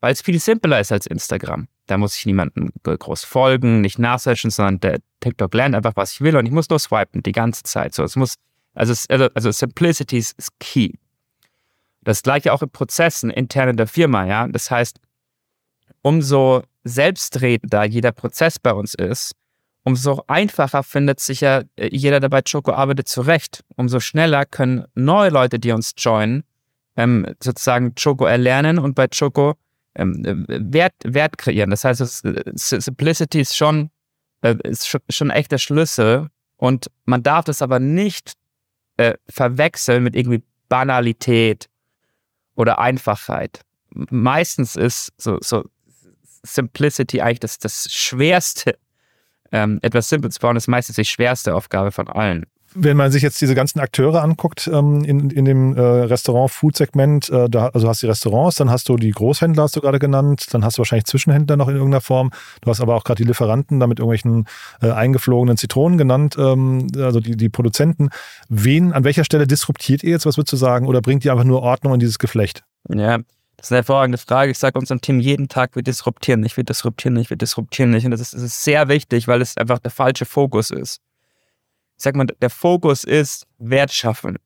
weil 0.00 0.12
es 0.12 0.22
viel 0.22 0.40
simpler 0.40 0.80
ist 0.80 0.92
als 0.92 1.06
Instagram. 1.06 1.68
Da 1.90 1.98
muss 1.98 2.16
ich 2.16 2.24
niemandem 2.24 2.70
groß 2.84 3.24
folgen, 3.24 3.80
nicht 3.80 3.98
nachsearchen, 3.98 4.50
sondern 4.50 4.78
der 4.78 5.00
TikTok 5.18 5.52
lernt 5.52 5.74
einfach, 5.74 5.96
was 5.96 6.12
ich 6.12 6.20
will 6.20 6.36
und 6.36 6.46
ich 6.46 6.52
muss 6.52 6.68
nur 6.70 6.78
swipen 6.78 7.22
die 7.24 7.32
ganze 7.32 7.64
Zeit. 7.64 7.94
So, 7.94 8.04
es 8.04 8.14
muss, 8.14 8.36
also, 8.74 8.94
also, 9.08 9.28
also 9.34 9.50
Simplicity 9.50 10.18
ist 10.18 10.52
key. 10.60 10.92
Das 12.02 12.22
gleiche 12.22 12.52
auch 12.52 12.62
in 12.62 12.70
Prozessen 12.70 13.28
intern 13.30 13.70
in 13.70 13.76
der 13.76 13.88
Firma, 13.88 14.24
ja. 14.24 14.46
Das 14.46 14.70
heißt, 14.70 15.00
umso 16.02 16.62
selbstredender 16.84 17.84
jeder 17.84 18.12
Prozess 18.12 18.60
bei 18.60 18.72
uns 18.72 18.94
ist, 18.94 19.32
umso 19.82 20.22
einfacher 20.28 20.84
findet 20.84 21.18
sich 21.18 21.40
ja 21.40 21.62
äh, 21.74 21.88
jeder, 21.90 22.20
der 22.20 22.28
bei 22.28 22.42
Choco 22.42 22.70
arbeitet, 22.70 23.08
zurecht. 23.08 23.64
Umso 23.76 23.98
schneller 23.98 24.46
können 24.46 24.84
neue 24.94 25.30
Leute, 25.30 25.58
die 25.58 25.72
uns 25.72 25.92
joinen, 25.98 26.44
ähm, 26.96 27.26
sozusagen 27.42 27.96
Choco 27.96 28.26
erlernen 28.26 28.78
und 28.78 28.94
bei 28.94 29.08
Choco 29.08 29.56
ähm, 29.94 30.44
Wert, 30.48 30.94
Wert 31.04 31.38
kreieren. 31.38 31.70
Das 31.70 31.84
heißt, 31.84 32.24
Simplicity 32.54 33.40
ist 33.40 33.56
schon, 33.56 33.90
äh, 34.42 34.56
ist 34.64 35.00
schon 35.08 35.30
echt 35.30 35.52
der 35.52 35.58
Schlüssel 35.58 36.28
und 36.56 36.90
man 37.04 37.22
darf 37.22 37.44
das 37.44 37.62
aber 37.62 37.78
nicht 37.78 38.34
äh, 38.96 39.14
verwechseln 39.28 40.02
mit 40.02 40.14
irgendwie 40.14 40.42
Banalität 40.68 41.68
oder 42.54 42.78
Einfachheit. 42.78 43.62
Meistens 43.90 44.76
ist 44.76 45.12
so, 45.16 45.38
so 45.40 45.64
Simplicity 46.42 47.20
eigentlich 47.20 47.40
das, 47.40 47.58
das 47.58 47.88
Schwerste. 47.90 48.78
Ähm, 49.52 49.80
etwas 49.82 50.08
simpel 50.08 50.30
zu 50.30 50.38
bauen 50.38 50.56
ist 50.56 50.68
meistens 50.68 50.96
die 50.96 51.04
schwerste 51.04 51.54
Aufgabe 51.54 51.90
von 51.90 52.08
allen 52.08 52.46
wenn 52.74 52.96
man 52.96 53.10
sich 53.10 53.22
jetzt 53.22 53.40
diese 53.40 53.54
ganzen 53.54 53.80
Akteure 53.80 54.22
anguckt 54.22 54.70
ähm, 54.72 55.04
in, 55.04 55.30
in 55.30 55.44
dem 55.44 55.76
äh, 55.76 55.80
Restaurant-Food-Segment, 55.80 57.28
äh, 57.30 57.48
also 57.56 57.88
hast 57.88 58.02
du 58.02 58.06
die 58.06 58.10
Restaurants, 58.10 58.56
dann 58.56 58.70
hast 58.70 58.88
du 58.88 58.96
die 58.96 59.10
Großhändler, 59.10 59.64
hast 59.64 59.76
du 59.76 59.80
gerade 59.80 59.98
genannt, 59.98 60.46
dann 60.52 60.64
hast 60.64 60.76
du 60.76 60.80
wahrscheinlich 60.80 61.06
Zwischenhändler 61.06 61.56
noch 61.56 61.68
in 61.68 61.74
irgendeiner 61.74 62.00
Form. 62.00 62.30
Du 62.60 62.70
hast 62.70 62.80
aber 62.80 62.94
auch 62.94 63.04
gerade 63.04 63.22
die 63.22 63.28
Lieferanten 63.28 63.80
da 63.80 63.86
mit 63.86 63.98
irgendwelchen 63.98 64.46
äh, 64.80 64.90
eingeflogenen 64.90 65.56
Zitronen 65.56 65.98
genannt, 65.98 66.36
ähm, 66.38 66.86
also 66.96 67.20
die, 67.20 67.36
die 67.36 67.48
Produzenten. 67.48 68.10
Wen, 68.48 68.92
an 68.92 69.04
welcher 69.04 69.24
Stelle 69.24 69.46
disruptiert 69.46 70.04
ihr 70.04 70.10
jetzt, 70.10 70.26
was 70.26 70.36
würdest 70.36 70.52
du 70.52 70.56
sagen, 70.56 70.86
oder 70.86 71.00
bringt 71.00 71.24
ihr 71.24 71.32
einfach 71.32 71.44
nur 71.44 71.62
Ordnung 71.62 71.94
in 71.94 72.00
dieses 72.00 72.18
Geflecht? 72.18 72.62
Ja, 72.88 73.18
das 73.56 73.66
ist 73.66 73.72
eine 73.72 73.78
hervorragende 73.78 74.18
Frage. 74.18 74.52
Ich 74.52 74.58
sage 74.58 74.78
unserem 74.78 75.00
Team 75.00 75.20
jeden 75.20 75.48
Tag, 75.48 75.74
wir 75.74 75.82
disruptieren 75.82 76.40
nicht, 76.40 76.56
wir 76.56 76.64
disruptieren 76.64 77.14
nicht, 77.14 77.30
wir 77.30 77.36
disruptieren 77.36 77.90
nicht. 77.90 78.04
Und 78.04 78.12
das 78.12 78.20
ist, 78.20 78.34
das 78.34 78.42
ist 78.42 78.62
sehr 78.64 78.88
wichtig, 78.88 79.28
weil 79.28 79.42
es 79.42 79.56
einfach 79.56 79.80
der 79.80 79.90
falsche 79.90 80.24
Fokus 80.24 80.70
ist 80.70 81.00
ich 82.00 82.04
sag 82.04 82.16
mal, 82.16 82.24
der 82.24 82.48
Fokus 82.48 83.04
ist 83.04 83.46
Wert 83.58 83.92
schaffen. 83.92 84.38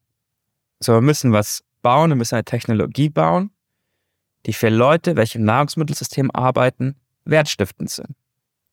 So, 0.80 0.94
wir 0.94 1.00
müssen 1.00 1.32
was 1.32 1.62
bauen, 1.82 2.10
wir 2.10 2.16
müssen 2.16 2.34
eine 2.34 2.44
Technologie 2.44 3.08
bauen, 3.08 3.52
die 4.44 4.52
für 4.52 4.70
Leute, 4.70 5.14
welche 5.14 5.38
im 5.38 5.44
Nahrungsmittelsystem 5.44 6.32
arbeiten, 6.32 6.96
wertstiftend 7.24 7.90
sind. 7.90 8.16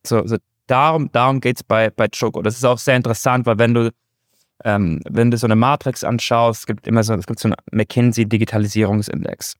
So, 0.04 0.26
so 0.26 0.36
darum, 0.66 1.12
darum 1.12 1.40
geht's 1.40 1.62
bei, 1.62 1.90
bei 1.90 2.08
Choco. 2.08 2.42
Das 2.42 2.56
ist 2.56 2.64
auch 2.64 2.76
sehr 2.76 2.96
interessant, 2.96 3.46
weil 3.46 3.56
wenn 3.60 3.72
du, 3.72 3.92
ähm, 4.64 5.00
wenn 5.08 5.30
du 5.30 5.36
so 5.36 5.46
eine 5.46 5.54
Matrix 5.54 6.02
anschaust, 6.02 6.62
es 6.62 6.66
gibt 6.66 6.88
immer 6.88 7.04
so, 7.04 7.14
es 7.14 7.26
gibt 7.26 7.38
so 7.38 7.50
einen 7.50 7.56
McKinsey 7.70 8.28
Digitalisierungsindex. 8.28 9.54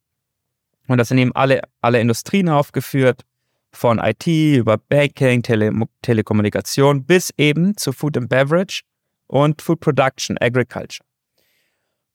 Und 0.89 0.99
das 0.99 1.07
sind 1.07 1.19
eben 1.19 1.33
alle, 1.37 1.63
alle 1.81 2.01
Industrien 2.01 2.49
aufgeführt, 2.49 3.23
von 3.71 4.01
IT 4.01 4.27
über 4.27 4.79
Banking, 4.79 5.45
Tele 5.45 5.71
Telekommunikation 6.03 7.05
bis 7.05 7.33
eben 7.39 7.77
zu 7.77 7.93
Food 7.93 8.17
and 8.17 8.29
Beverage 8.29 8.83
und 9.33 9.63
Food 9.63 9.81
Production, 9.81 10.37
Agriculture. 10.41 11.07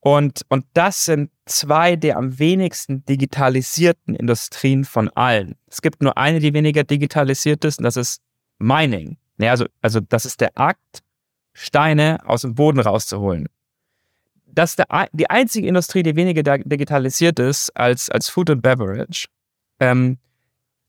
Und, 0.02 0.44
und 0.50 0.66
das 0.74 1.06
sind 1.06 1.32
zwei 1.48 1.96
der 1.96 2.18
am 2.18 2.38
wenigsten 2.38 3.04
digitalisierten 3.06 4.14
Industrien 4.14 4.86
von 4.86 5.10
allen. 5.10 5.56
Es 5.66 5.82
gibt 5.82 6.04
nur 6.04 6.16
eine, 6.18 6.40
die 6.40 6.54
weniger 6.54 6.84
digitalisiert 6.84 7.66
ist, 7.66 7.80
und 7.80 7.86
das 7.86 7.98
ist 7.98 8.22
Mining. 8.60 9.18
Ja, 9.40 9.50
also, 9.50 9.66
also 9.82 10.00
das 10.00 10.26
ist 10.26 10.42
der 10.42 10.52
Akt, 10.56 11.02
Steine 11.54 12.20
aus 12.26 12.42
dem 12.42 12.54
Boden 12.54 12.80
rauszuholen. 12.80 13.48
Das 14.46 14.72
ist 14.72 14.80
der, 14.80 15.10
die 15.12 15.30
einzige 15.30 15.68
Industrie, 15.68 16.04
die 16.04 16.16
weniger 16.16 16.60
digitalisiert 16.60 17.40
ist 17.40 17.76
als, 17.76 18.12
als 18.12 18.30
Food 18.30 18.52
and 18.52 18.62
Beverage. 18.62 19.28
Ähm, 19.80 20.20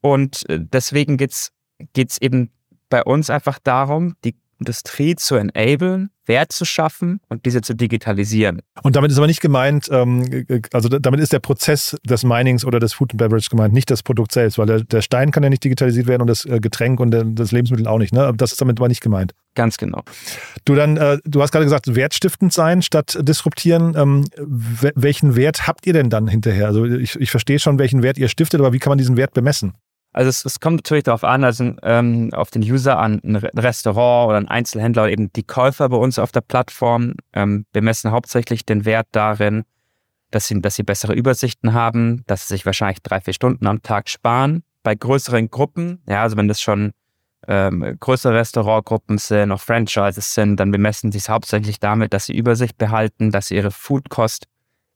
und 0.03 0.49
äh, 0.51 0.61
deswegen 0.61 1.17
geht 1.17 1.33
es 1.33 2.21
eben 2.21 2.51
bei 2.91 3.03
uns 3.03 3.31
einfach 3.31 3.59
darum, 3.59 4.15
die 4.25 4.37
Industrie 4.59 5.17
zu 5.17 5.37
enablen, 5.37 6.11
Wert 6.27 6.53
zu 6.53 6.65
schaffen 6.65 7.21
und 7.29 7.47
diese 7.47 7.63
zu 7.63 7.75
digitalisieren. 7.75 8.61
Und 8.83 8.97
damit 8.97 9.11
ist 9.11 9.17
aber 9.17 9.27
nicht 9.27 9.41
gemeint, 9.41 9.89
ähm, 9.91 10.47
also 10.73 10.89
damit 10.89 11.21
ist 11.21 11.33
der 11.33 11.39
Prozess 11.39 11.97
des 12.05 12.25
Minings 12.25 12.65
oder 12.65 12.79
des 12.79 12.93
Food 12.93 13.13
and 13.13 13.19
Beverage 13.19 13.49
gemeint, 13.51 13.73
nicht 13.73 13.91
das 13.91 14.03
Produkt 14.03 14.33
selbst, 14.33 14.59
weil 14.59 14.85
der, 14.85 15.03
Stein 15.03 15.31
kann 15.31 15.43
ja 15.43 15.49
nicht 15.49 15.65
digitalisiert 15.65 16.07
werden 16.07 16.23
und 16.23 16.29
das 16.29 16.45
äh, 16.45 16.61
Getränk 16.61 17.01
und 17.01 17.11
das 17.11 17.53
Lebensmittel 17.53 17.87
auch 17.87 17.99
nicht. 17.99 18.13
Ne? 18.13 18.33
Das 18.37 18.53
ist 18.53 18.61
damit 18.61 18.79
aber 18.79 18.89
nicht 18.89 19.01
gemeint. 19.01 19.33
Ganz 19.55 19.79
genau. 19.79 20.03
Du 20.65 20.75
dann, 20.75 20.97
äh, 20.99 21.19
du 21.25 21.41
hast 21.43 21.51
gerade 21.51 21.65
gesagt, 21.65 21.95
wertstiftend 21.95 22.53
sein 22.53 22.83
statt 22.83 23.19
disruptieren. 23.21 23.95
Ähm, 23.97 24.25
welchen 24.37 25.35
Wert 25.35 25.67
habt 25.67 25.87
ihr 25.87 25.93
denn 25.93 26.11
dann 26.11 26.29
hinterher? 26.29 26.67
Also 26.67 26.85
ich, 26.85 27.17
ich 27.17 27.31
verstehe 27.31 27.59
schon, 27.59 27.79
welchen 27.79 28.03
Wert 28.03 28.19
ihr 28.19 28.29
stiftet, 28.29 28.61
aber 28.61 28.73
wie 28.73 28.79
kann 28.79 28.91
man 28.91 28.99
diesen 28.99 29.17
Wert 29.17 29.33
bemessen? 29.33 29.73
Also 30.19 30.31
es, 30.31 30.45
es, 30.45 30.59
kommt 30.59 30.79
natürlich 30.79 31.05
darauf 31.05 31.23
an, 31.23 31.45
also 31.45 31.77
ähm, 31.85 32.31
auf 32.35 32.51
den 32.51 32.63
User 32.63 32.99
an, 32.99 33.21
ein 33.23 33.37
Restaurant 33.37 34.29
oder 34.29 34.37
ein 34.39 34.49
Einzelhändler 34.49 35.05
oder 35.05 35.13
eben 35.13 35.33
die 35.33 35.45
Käufer 35.45 35.89
bei 35.89 35.97
uns 35.97 36.19
auf 36.19 36.33
der 36.33 36.41
Plattform. 36.41 37.15
Ähm, 37.33 37.67
wir 37.73 37.83
messen 37.83 38.11
hauptsächlich 38.11 38.67
den 38.67 38.85
Wert 38.85 39.07
darin, 39.13 39.63
dass 40.33 40.49
sie, 40.49 40.61
dass 40.61 40.75
sie 40.75 40.83
bessere 40.83 41.15
Übersichten 41.15 41.73
haben, 41.73 42.25
dass 42.27 42.49
sie 42.49 42.55
sich 42.55 42.67
wahrscheinlich 42.67 43.01
drei, 43.01 43.21
vier 43.21 43.33
Stunden 43.33 43.65
am 43.69 43.81
Tag 43.83 44.09
sparen. 44.09 44.65
Bei 44.83 44.97
größeren 44.97 45.51
Gruppen, 45.51 46.03
ja, 46.09 46.23
also 46.23 46.37
wenn 46.37 46.49
das 46.49 46.61
schon 46.61 46.95
ähm, 47.47 47.97
größere 48.01 48.35
Restaurantgruppen 48.35 49.19
sind, 49.19 49.53
auch 49.53 49.61
Franchises 49.61 50.35
sind, 50.35 50.57
dann 50.57 50.73
bemessen 50.73 51.13
sie 51.13 51.19
es 51.19 51.29
hauptsächlich 51.29 51.79
damit, 51.79 52.13
dass 52.13 52.27
sie 52.27 52.37
Übersicht 52.37 52.77
behalten, 52.77 53.31
dass 53.31 53.47
sie 53.47 53.55
ihre 53.55 53.71
Foodkost 53.71 54.49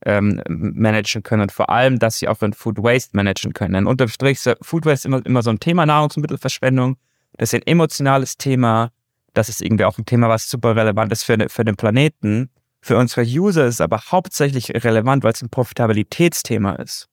ähm, 0.05 0.43
managen 0.49 1.23
können 1.23 1.43
und 1.43 1.53
vor 1.53 1.71
allem, 1.71 1.99
dass 1.99 2.19
sie 2.19 2.29
auch 2.29 2.43
ihren 2.43 2.53
Food 2.53 2.79
Waste 2.83 3.17
managen 3.17 3.53
können. 3.53 3.87
Unterm 3.87 4.09
Strich 4.09 4.45
ist 4.45 4.57
Food 4.63 4.85
Waste 4.87 5.09
immer, 5.09 5.25
immer 5.25 5.43
so 5.43 5.51
ein 5.51 5.61
Thema 5.61 5.87
Nahrungsmittelverschwendung. 5.87 6.97
Das 7.37 7.53
ist 7.53 7.61
ein 7.61 7.67
emotionales 7.67 8.37
Thema. 8.37 8.91
Das 9.35 9.49
ist 9.49 9.63
irgendwie 9.63 9.85
auch 9.85 9.99
ein 9.99 10.05
Thema, 10.05 10.29
was 10.29 10.49
super 10.49 10.77
relevant 10.77 11.13
ist 11.13 11.25
für, 11.25 11.37
für 11.49 11.65
den 11.65 11.77
Planeten. 11.77 12.51
Für 12.81 12.99
unsere 12.99 13.23
User 13.23 13.67
ist 13.67 13.75
es 13.75 13.81
aber 13.81 14.01
hauptsächlich 14.11 14.71
relevant, 14.85 15.23
weil 15.25 15.33
es 15.33 15.43
ein 15.43 15.51
Profitabilitätsthema 15.51 16.73
ist. 16.75 17.09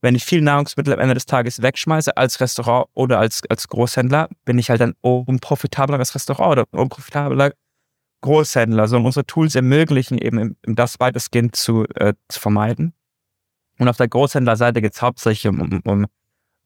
Wenn 0.00 0.14
ich 0.14 0.24
viel 0.24 0.40
Nahrungsmittel 0.40 0.92
am 0.92 1.00
Ende 1.00 1.14
des 1.14 1.26
Tages 1.26 1.62
wegschmeiße 1.62 2.16
als 2.16 2.40
Restaurant 2.40 2.86
oder 2.94 3.18
als, 3.18 3.42
als 3.48 3.66
Großhändler, 3.66 4.28
bin 4.44 4.58
ich 4.58 4.70
halt 4.70 4.80
ein 4.80 4.94
unprofitableres 5.00 6.14
Restaurant 6.14 6.52
oder 6.52 6.64
ein 6.70 6.78
unprofitabler 6.78 7.52
Großhändler, 8.20 8.88
sondern 8.88 9.06
unsere 9.06 9.26
Tools 9.26 9.54
ermöglichen 9.54 10.18
eben 10.18 10.56
das 10.62 10.98
weitestgehend 11.00 11.56
zu, 11.56 11.84
äh, 11.94 12.14
zu 12.28 12.40
vermeiden. 12.40 12.92
Und 13.78 13.88
auf 13.88 13.96
der 13.96 14.08
Großhändlerseite 14.08 14.80
geht 14.80 14.94
es 14.94 15.02
hauptsächlich 15.02 15.48
um, 15.48 15.60
um, 15.60 15.80
um, 15.84 16.06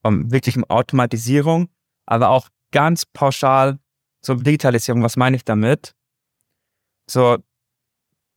um 0.03 0.31
wirklich 0.33 0.57
um 0.57 0.65
Automatisierung, 0.65 1.69
aber 2.07 2.29
auch 2.29 2.49
ganz 2.71 3.05
pauschal 3.05 3.79
so 4.23 4.35
Digitalisierung. 4.35 5.03
Was 5.03 5.17
meine 5.17 5.37
ich 5.37 5.45
damit? 5.45 5.95
So, 7.09 7.39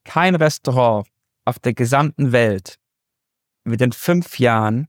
kein 0.05 0.35
Restaurant 0.35 1.07
auf 1.45 1.59
der 1.59 1.73
gesamten 1.73 2.31
Welt 2.31 2.79
wird 3.65 3.81
in 3.81 3.91
fünf 3.91 4.39
Jahren 4.39 4.87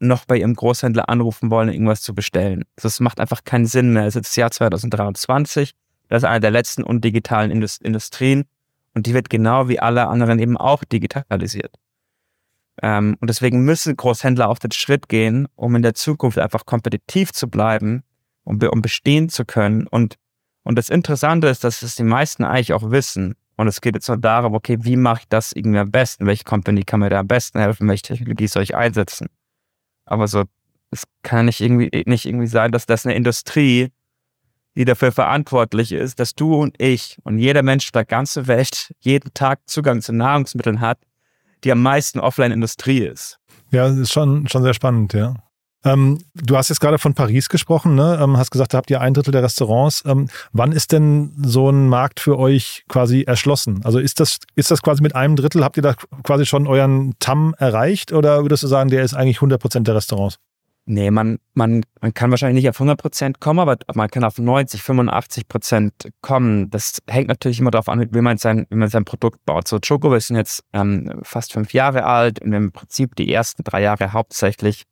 noch 0.00 0.24
bei 0.24 0.38
ihrem 0.38 0.54
Großhändler 0.54 1.08
anrufen 1.08 1.50
wollen, 1.50 1.68
irgendwas 1.68 2.02
zu 2.02 2.14
bestellen. 2.14 2.64
Das 2.76 2.98
macht 3.00 3.20
einfach 3.20 3.44
keinen 3.44 3.66
Sinn 3.66 3.92
mehr. 3.92 4.06
Es 4.06 4.16
ist 4.16 4.26
das 4.26 4.36
Jahr 4.36 4.50
2023. 4.50 5.74
Das 6.12 6.24
ist 6.24 6.28
eine 6.28 6.40
der 6.40 6.50
letzten 6.50 6.82
undigitalen 6.82 7.50
Industrien 7.50 8.44
und 8.92 9.06
die 9.06 9.14
wird 9.14 9.30
genau 9.30 9.68
wie 9.68 9.80
alle 9.80 10.08
anderen 10.08 10.40
eben 10.40 10.58
auch 10.58 10.84
digitalisiert. 10.84 11.74
Ähm, 12.82 13.16
und 13.18 13.30
deswegen 13.30 13.64
müssen 13.64 13.96
Großhändler 13.96 14.50
auch 14.50 14.58
den 14.58 14.72
Schritt 14.72 15.08
gehen, 15.08 15.48
um 15.54 15.74
in 15.74 15.80
der 15.80 15.94
Zukunft 15.94 16.38
einfach 16.38 16.66
kompetitiv 16.66 17.32
zu 17.32 17.48
bleiben, 17.48 18.02
um, 18.44 18.60
um 18.60 18.82
bestehen 18.82 19.30
zu 19.30 19.46
können. 19.46 19.86
Und, 19.86 20.18
und 20.64 20.76
das 20.76 20.90
Interessante 20.90 21.48
ist, 21.48 21.64
dass 21.64 21.80
es 21.80 21.94
die 21.94 22.02
meisten 22.02 22.44
eigentlich 22.44 22.74
auch 22.74 22.90
wissen. 22.90 23.34
Und 23.56 23.66
es 23.66 23.80
geht 23.80 23.94
jetzt 23.94 24.08
nur 24.08 24.18
darum, 24.18 24.52
okay, 24.52 24.76
wie 24.82 24.96
mache 24.96 25.22
ich 25.22 25.28
das 25.30 25.52
irgendwie 25.52 25.78
am 25.78 25.90
besten? 25.90 26.26
Welche 26.26 26.44
Company 26.44 26.82
kann 26.82 27.00
mir 27.00 27.08
da 27.08 27.20
am 27.20 27.26
besten 27.26 27.58
helfen? 27.58 27.88
Welche 27.88 28.02
Technologie 28.02 28.48
soll 28.48 28.64
ich 28.64 28.76
einsetzen? 28.76 29.28
Aber 30.04 30.28
so, 30.28 30.44
es 30.90 31.04
kann 31.22 31.46
nicht 31.46 31.62
irgendwie, 31.62 31.88
nicht 32.04 32.26
irgendwie 32.26 32.48
sein, 32.48 32.70
dass 32.70 32.84
das 32.84 33.06
eine 33.06 33.14
Industrie 33.14 33.92
die 34.76 34.84
dafür 34.84 35.12
verantwortlich 35.12 35.92
ist, 35.92 36.18
dass 36.18 36.34
du 36.34 36.54
und 36.54 36.80
ich 36.80 37.18
und 37.24 37.38
jeder 37.38 37.62
Mensch 37.62 37.90
der 37.92 38.04
ganzen 38.04 38.46
Welt 38.46 38.94
jeden 39.00 39.32
Tag 39.34 39.60
Zugang 39.66 40.00
zu 40.00 40.12
Nahrungsmitteln 40.12 40.80
hat, 40.80 40.98
die 41.64 41.72
am 41.72 41.82
meisten 41.82 42.20
Offline-Industrie 42.20 43.00
ist. 43.00 43.38
Ja, 43.70 43.88
das 43.88 43.98
ist 43.98 44.12
schon, 44.12 44.48
schon 44.48 44.62
sehr 44.62 44.74
spannend, 44.74 45.12
ja. 45.12 45.34
Ähm, 45.84 46.18
du 46.34 46.56
hast 46.56 46.68
jetzt 46.68 46.80
gerade 46.80 46.98
von 46.98 47.14
Paris 47.14 47.48
gesprochen, 47.48 47.96
ne? 47.96 48.18
Ähm, 48.22 48.36
hast 48.36 48.50
gesagt, 48.50 48.72
da 48.72 48.78
habt 48.78 48.90
ihr 48.90 49.00
ein 49.00 49.14
Drittel 49.14 49.32
der 49.32 49.42
Restaurants. 49.42 50.04
Ähm, 50.06 50.28
wann 50.52 50.70
ist 50.70 50.92
denn 50.92 51.32
so 51.44 51.70
ein 51.70 51.88
Markt 51.88 52.20
für 52.20 52.38
euch 52.38 52.84
quasi 52.88 53.22
erschlossen? 53.22 53.80
Also 53.84 53.98
ist 53.98 54.20
das, 54.20 54.38
ist 54.54 54.70
das 54.70 54.82
quasi 54.82 55.02
mit 55.02 55.16
einem 55.16 55.34
Drittel, 55.34 55.64
habt 55.64 55.76
ihr 55.76 55.82
da 55.82 55.94
quasi 56.22 56.46
schon 56.46 56.68
euren 56.68 57.14
TAM 57.18 57.54
erreicht 57.58 58.12
oder 58.12 58.42
würdest 58.42 58.62
du 58.62 58.68
sagen, 58.68 58.90
der 58.90 59.02
ist 59.02 59.14
eigentlich 59.14 59.38
100 59.38 59.60
Prozent 59.60 59.88
der 59.88 59.96
Restaurants? 59.96 60.38
Nee, 60.84 61.12
man, 61.12 61.38
man, 61.54 61.84
man 62.00 62.12
kann 62.12 62.30
wahrscheinlich 62.30 62.64
nicht 62.64 62.68
auf 62.68 62.80
100% 62.80 63.38
kommen, 63.38 63.60
aber 63.60 63.76
man 63.94 64.10
kann 64.10 64.24
auf 64.24 64.38
90, 64.38 64.80
85% 64.80 66.10
kommen. 66.20 66.70
Das 66.70 66.98
hängt 67.08 67.28
natürlich 67.28 67.60
immer 67.60 67.70
darauf 67.70 67.88
an, 67.88 68.08
wie 68.12 68.20
man 68.20 68.36
sein, 68.36 68.66
wie 68.68 68.76
man 68.76 68.88
sein 68.88 69.04
Produkt 69.04 69.44
baut. 69.44 69.68
So, 69.68 69.78
Choco, 69.78 70.18
sind 70.18 70.36
jetzt 70.36 70.64
ähm, 70.72 71.20
fast 71.22 71.52
fünf 71.52 71.72
Jahre 71.72 72.04
alt 72.04 72.40
und 72.42 72.52
im 72.52 72.72
Prinzip 72.72 73.14
die 73.14 73.32
ersten 73.32 73.62
drei 73.62 73.80
Jahre 73.82 74.12
hauptsächlich 74.12 74.82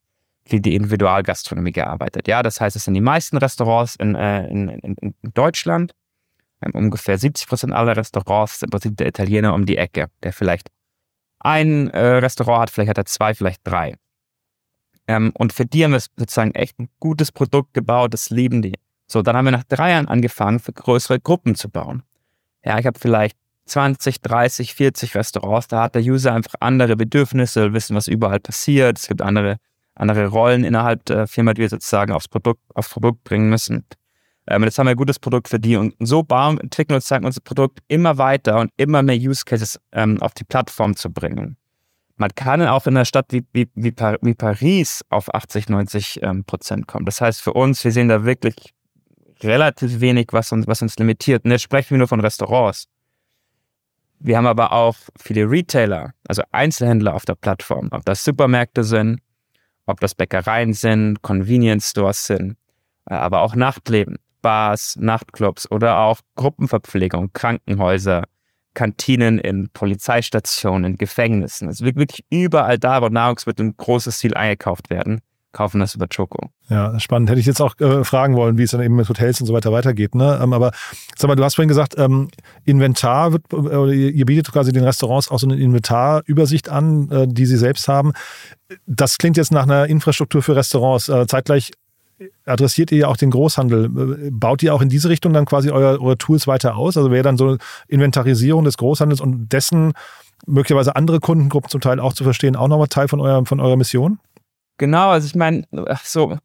für 0.46 0.60
die 0.60 0.76
Individualgastronomie 0.76 1.72
gearbeitet. 1.72 2.28
Ja, 2.28 2.44
das 2.44 2.60
heißt, 2.60 2.76
es 2.76 2.84
sind 2.84 2.94
die 2.94 3.00
meisten 3.00 3.36
Restaurants 3.36 3.96
in, 3.96 4.14
äh, 4.14 4.46
in, 4.46 4.68
in, 4.68 4.94
in 4.94 5.14
Deutschland. 5.34 5.92
Ähm, 6.62 6.72
ungefähr 6.74 7.18
70% 7.18 7.72
aller 7.72 7.96
Restaurants 7.96 8.60
sind 8.60 8.68
im 8.68 8.70
Prinzip 8.70 8.96
der 8.96 9.08
Italiener 9.08 9.54
um 9.54 9.66
die 9.66 9.76
Ecke, 9.76 10.08
der 10.22 10.32
vielleicht 10.32 10.68
ein 11.40 11.88
äh, 11.90 11.98
Restaurant 11.98 12.62
hat, 12.62 12.70
vielleicht 12.70 12.90
hat 12.90 12.98
er 12.98 13.06
zwei, 13.06 13.34
vielleicht 13.34 13.62
drei. 13.64 13.96
Ähm, 15.10 15.32
und 15.34 15.52
für 15.52 15.66
die 15.66 15.82
haben 15.82 15.90
wir 15.90 15.98
sozusagen 15.98 16.52
echt 16.52 16.78
ein 16.78 16.88
gutes 17.00 17.32
Produkt 17.32 17.74
gebaut, 17.74 18.14
das 18.14 18.30
lieben 18.30 18.62
die. 18.62 18.74
So, 19.08 19.22
dann 19.22 19.36
haben 19.36 19.46
wir 19.46 19.50
nach 19.50 19.64
drei 19.64 19.90
Jahren 19.90 20.06
angefangen, 20.06 20.60
für 20.60 20.72
größere 20.72 21.18
Gruppen 21.18 21.56
zu 21.56 21.68
bauen. 21.68 22.04
Ja, 22.64 22.78
ich 22.78 22.86
habe 22.86 22.96
vielleicht 22.96 23.36
20, 23.64 24.20
30, 24.20 24.72
40 24.72 25.16
Restaurants, 25.16 25.66
da 25.66 25.82
hat 25.82 25.96
der 25.96 26.02
User 26.02 26.32
einfach 26.32 26.54
andere 26.60 26.94
Bedürfnisse, 26.94 27.72
wissen, 27.72 27.96
was 27.96 28.06
überall 28.06 28.38
passiert. 28.38 29.00
Es 29.00 29.08
gibt 29.08 29.20
andere, 29.20 29.56
andere 29.96 30.28
Rollen 30.28 30.62
innerhalb 30.62 31.04
der 31.06 31.26
Firma, 31.26 31.54
die 31.54 31.62
wir 31.62 31.68
sozusagen 31.68 32.12
aufs 32.12 32.28
Produkt, 32.28 32.62
aufs 32.76 32.90
Produkt 32.90 33.24
bringen 33.24 33.50
müssen. 33.50 33.84
Ähm, 34.46 34.62
jetzt 34.62 34.78
haben 34.78 34.86
wir 34.86 34.92
ein 34.92 34.96
gutes 34.96 35.18
Produkt 35.18 35.48
für 35.48 35.58
die 35.58 35.74
und 35.74 35.96
so 35.98 36.22
bauen, 36.22 36.60
entwickeln 36.60 36.94
und 36.94 37.02
zeigen 37.02 37.24
unser 37.24 37.40
Produkt 37.40 37.80
immer 37.88 38.16
weiter 38.16 38.60
und 38.60 38.70
immer 38.76 39.02
mehr 39.02 39.16
Use 39.16 39.44
Cases 39.44 39.80
ähm, 39.90 40.22
auf 40.22 40.34
die 40.34 40.44
Plattform 40.44 40.94
zu 40.94 41.10
bringen 41.10 41.56
man 42.20 42.34
kann 42.34 42.60
auch 42.66 42.86
in 42.86 42.96
einer 42.96 43.06
Stadt 43.06 43.26
wie, 43.30 43.46
wie, 43.54 43.68
wie, 43.74 43.94
wie 43.96 44.34
Paris 44.34 45.02
auf 45.08 45.34
80, 45.34 45.70
90 45.70 46.22
ähm, 46.22 46.44
Prozent 46.44 46.86
kommen. 46.86 47.06
Das 47.06 47.22
heißt 47.22 47.40
für 47.40 47.54
uns, 47.54 47.82
wir 47.82 47.92
sehen 47.92 48.08
da 48.08 48.24
wirklich 48.24 48.74
relativ 49.42 50.00
wenig, 50.00 50.28
was 50.32 50.52
uns, 50.52 50.66
was 50.66 50.82
uns 50.82 50.98
limitiert. 50.98 51.46
Und 51.46 51.50
jetzt 51.50 51.62
sprechen 51.62 51.92
wir 51.92 51.98
nur 51.98 52.08
von 52.08 52.20
Restaurants. 52.20 52.88
Wir 54.18 54.36
haben 54.36 54.46
aber 54.46 54.72
auch 54.72 54.96
viele 55.18 55.50
Retailer, 55.50 56.12
also 56.28 56.42
Einzelhändler 56.52 57.14
auf 57.14 57.24
der 57.24 57.36
Plattform, 57.36 57.88
ob 57.90 58.04
das 58.04 58.22
Supermärkte 58.22 58.84
sind, 58.84 59.20
ob 59.86 59.98
das 60.00 60.14
Bäckereien 60.14 60.74
sind, 60.74 61.22
Convenience 61.22 61.88
Stores 61.88 62.26
sind, 62.26 62.58
äh, 63.06 63.14
aber 63.14 63.40
auch 63.40 63.54
Nachtleben, 63.54 64.18
Bars, 64.42 64.94
Nachtclubs 65.00 65.70
oder 65.70 65.96
auch 66.00 66.20
Gruppenverpflegung, 66.36 67.32
Krankenhäuser, 67.32 68.24
Kantinen, 68.74 69.38
in 69.38 69.68
Polizeistationen, 69.72 70.92
in 70.92 70.96
Gefängnissen. 70.96 71.68
Also 71.68 71.84
wirklich 71.84 72.24
überall 72.30 72.78
da, 72.78 73.02
wo 73.02 73.08
Nahrungsmittel 73.08 73.66
im 73.66 73.76
großes 73.76 74.18
Stil 74.18 74.34
eingekauft 74.34 74.90
werden, 74.90 75.20
kaufen 75.52 75.80
das 75.80 75.94
über 75.94 76.06
Choco. 76.06 76.50
Ja, 76.68 76.98
spannend. 77.00 77.28
Hätte 77.28 77.40
ich 77.40 77.46
jetzt 77.46 77.60
auch 77.60 77.78
äh, 77.80 78.04
fragen 78.04 78.36
wollen, 78.36 78.56
wie 78.56 78.62
es 78.62 78.70
dann 78.70 78.80
eben 78.80 78.94
mit 78.94 79.08
Hotels 79.08 79.40
und 79.40 79.48
so 79.48 79.52
weiter 79.52 79.72
weitergeht. 79.72 80.14
Ne? 80.14 80.38
Ähm, 80.40 80.52
aber 80.52 80.70
sag 81.16 81.26
mal, 81.28 81.34
du 81.34 81.42
hast 81.42 81.56
vorhin 81.56 81.68
gesagt, 81.68 81.96
ähm, 81.98 82.28
Inventar 82.64 83.32
wird, 83.32 83.42
äh, 83.52 84.08
ihr 84.10 84.26
bietet 84.26 84.52
quasi 84.52 84.72
den 84.72 84.84
Restaurants 84.84 85.30
auch 85.30 85.40
so 85.40 85.48
eine 85.48 85.56
Inventarübersicht 85.56 86.68
an, 86.68 87.10
äh, 87.10 87.26
die 87.28 87.46
sie 87.46 87.56
selbst 87.56 87.88
haben. 87.88 88.12
Das 88.86 89.18
klingt 89.18 89.36
jetzt 89.36 89.50
nach 89.50 89.64
einer 89.64 89.86
Infrastruktur 89.86 90.42
für 90.42 90.54
Restaurants. 90.54 91.08
Äh, 91.08 91.26
zeitgleich 91.26 91.72
adressiert 92.44 92.92
ihr 92.92 92.98
ja 92.98 93.08
auch 93.08 93.16
den 93.16 93.30
Großhandel. 93.30 94.30
Baut 94.30 94.62
ihr 94.62 94.74
auch 94.74 94.82
in 94.82 94.88
diese 94.88 95.08
Richtung 95.08 95.32
dann 95.32 95.44
quasi 95.44 95.70
eure, 95.70 96.00
eure 96.00 96.18
Tools 96.18 96.46
weiter 96.46 96.76
aus? 96.76 96.96
Also 96.96 97.10
wäre 97.10 97.22
dann 97.22 97.36
so 97.36 97.56
Inventarisierung 97.88 98.64
des 98.64 98.76
Großhandels 98.76 99.20
und 99.20 99.52
dessen 99.52 99.92
möglicherweise 100.46 100.96
andere 100.96 101.20
Kundengruppen 101.20 101.70
zum 101.70 101.80
Teil 101.80 102.00
auch 102.00 102.12
zu 102.12 102.24
verstehen, 102.24 102.56
auch 102.56 102.68
nochmal 102.68 102.88
Teil 102.88 103.08
von, 103.08 103.20
euer, 103.20 103.44
von 103.46 103.60
eurer 103.60 103.76
Mission? 103.76 104.18
Genau, 104.78 105.10
also 105.10 105.26
ich 105.26 105.34
meine, 105.34 105.64
so, 106.02 106.38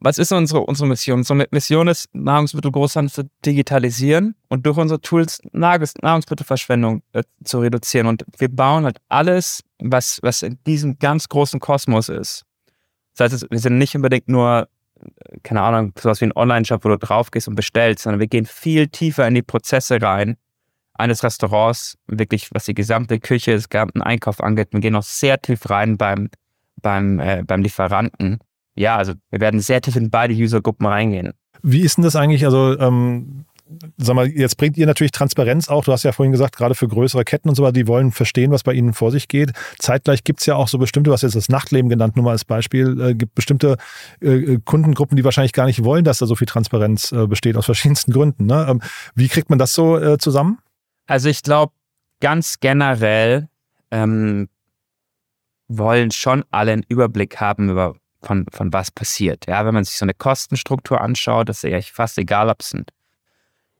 was 0.00 0.18
ist 0.18 0.32
unsere, 0.32 0.60
unsere 0.60 0.88
Mission? 0.88 1.20
Unsere 1.20 1.46
Mission 1.50 1.88
ist, 1.88 2.08
Nahrungsmittelgroßhandel 2.12 3.12
zu 3.12 3.30
digitalisieren 3.44 4.34
und 4.48 4.66
durch 4.66 4.76
unsere 4.76 5.00
Tools 5.00 5.40
Nahrungsmittelverschwendung 5.52 7.02
äh, 7.12 7.22
zu 7.44 7.60
reduzieren. 7.60 8.06
Und 8.06 8.24
wir 8.38 8.48
bauen 8.48 8.84
halt 8.84 8.98
alles, 9.08 9.62
was, 9.78 10.18
was 10.22 10.42
in 10.42 10.58
diesem 10.66 10.98
ganz 10.98 11.28
großen 11.28 11.60
Kosmos 11.60 12.08
ist. 12.08 12.44
Das 13.16 13.32
heißt, 13.32 13.50
wir 13.50 13.58
sind 13.58 13.78
nicht 13.78 13.96
unbedingt 13.96 14.28
nur 14.28 14.68
keine 15.42 15.62
Ahnung, 15.62 15.92
sowas 15.98 16.20
wie 16.20 16.26
ein 16.26 16.36
Online-Shop, 16.36 16.84
wo 16.84 16.88
du 16.88 16.98
drauf 16.98 17.30
gehst 17.30 17.48
und 17.48 17.54
bestellst, 17.54 18.02
sondern 18.02 18.20
wir 18.20 18.26
gehen 18.26 18.46
viel 18.46 18.88
tiefer 18.88 19.26
in 19.26 19.34
die 19.34 19.42
Prozesse 19.42 20.00
rein 20.00 20.36
eines 20.94 21.22
Restaurants, 21.22 21.96
wirklich 22.06 22.48
was 22.52 22.64
die 22.64 22.74
gesamte 22.74 23.20
Küche, 23.20 23.52
das 23.52 23.68
gesamten 23.68 24.02
Einkauf 24.02 24.42
angeht. 24.42 24.68
Wir 24.72 24.80
gehen 24.80 24.96
auch 24.96 25.02
sehr 25.02 25.40
tief 25.40 25.70
rein 25.70 25.96
beim, 25.96 26.28
beim, 26.82 27.20
äh, 27.20 27.42
beim 27.46 27.62
Lieferanten. 27.62 28.38
Ja, 28.74 28.96
also 28.96 29.14
wir 29.30 29.40
werden 29.40 29.60
sehr 29.60 29.80
tief 29.80 29.96
in 29.96 30.10
beide 30.10 30.34
Usergruppen 30.34 30.86
reingehen. 30.86 31.32
Wie 31.62 31.80
ist 31.80 31.96
denn 31.96 32.04
das 32.04 32.16
eigentlich? 32.16 32.44
Also 32.44 32.78
ähm, 32.78 33.44
sag 33.96 34.14
mal, 34.14 34.28
jetzt 34.28 34.56
bringt 34.56 34.76
ihr 34.76 34.86
natürlich 34.86 35.12
Transparenz 35.12 35.68
auch. 35.68 35.84
Du 35.84 35.92
hast 35.92 36.02
ja 36.02 36.12
vorhin 36.12 36.32
gesagt, 36.32 36.56
gerade 36.56 36.74
für 36.74 36.88
größere 36.88 37.24
Ketten 37.24 37.48
und 37.48 37.54
so 37.54 37.62
weiter, 37.62 37.72
die 37.72 37.86
wollen 37.86 38.12
verstehen, 38.12 38.50
was 38.50 38.62
bei 38.62 38.72
ihnen 38.72 38.94
vor 38.94 39.10
sich 39.10 39.28
geht. 39.28 39.52
Zeitgleich 39.78 40.24
gibt 40.24 40.40
es 40.40 40.46
ja 40.46 40.54
auch 40.54 40.68
so 40.68 40.78
bestimmte, 40.78 41.10
was 41.10 41.22
jetzt 41.22 41.36
das 41.36 41.48
Nachtleben 41.48 41.88
genannt, 41.88 42.16
nur 42.16 42.24
mal 42.24 42.32
als 42.32 42.44
Beispiel, 42.44 43.00
äh, 43.00 43.14
gibt 43.14 43.34
bestimmte 43.34 43.76
äh, 44.20 44.58
Kundengruppen, 44.64 45.16
die 45.16 45.24
wahrscheinlich 45.24 45.52
gar 45.52 45.66
nicht 45.66 45.84
wollen, 45.84 46.04
dass 46.04 46.18
da 46.18 46.26
so 46.26 46.34
viel 46.34 46.46
Transparenz 46.46 47.12
äh, 47.12 47.26
besteht, 47.26 47.56
aus 47.56 47.66
verschiedensten 47.66 48.12
Gründen. 48.12 48.46
Ne? 48.46 48.66
Ähm, 48.68 48.82
wie 49.14 49.28
kriegt 49.28 49.50
man 49.50 49.58
das 49.58 49.72
so 49.72 49.98
äh, 49.98 50.18
zusammen? 50.18 50.58
Also 51.06 51.28
ich 51.28 51.42
glaube, 51.42 51.72
ganz 52.20 52.60
generell 52.60 53.48
ähm, 53.90 54.48
wollen 55.68 56.10
schon 56.10 56.44
alle 56.50 56.72
einen 56.72 56.84
Überblick 56.88 57.40
haben 57.40 57.70
über 57.70 57.94
von, 58.20 58.46
von 58.52 58.72
was 58.72 58.90
passiert. 58.90 59.46
Ja, 59.46 59.64
wenn 59.64 59.74
man 59.74 59.84
sich 59.84 59.96
so 59.96 60.04
eine 60.04 60.14
Kostenstruktur 60.14 61.00
anschaut, 61.00 61.48
ist 61.50 61.62
ja 61.62 61.80
fast 61.80 62.18
egal, 62.18 62.48
ob 62.48 62.60
es 62.60 62.74
ein 62.74 62.84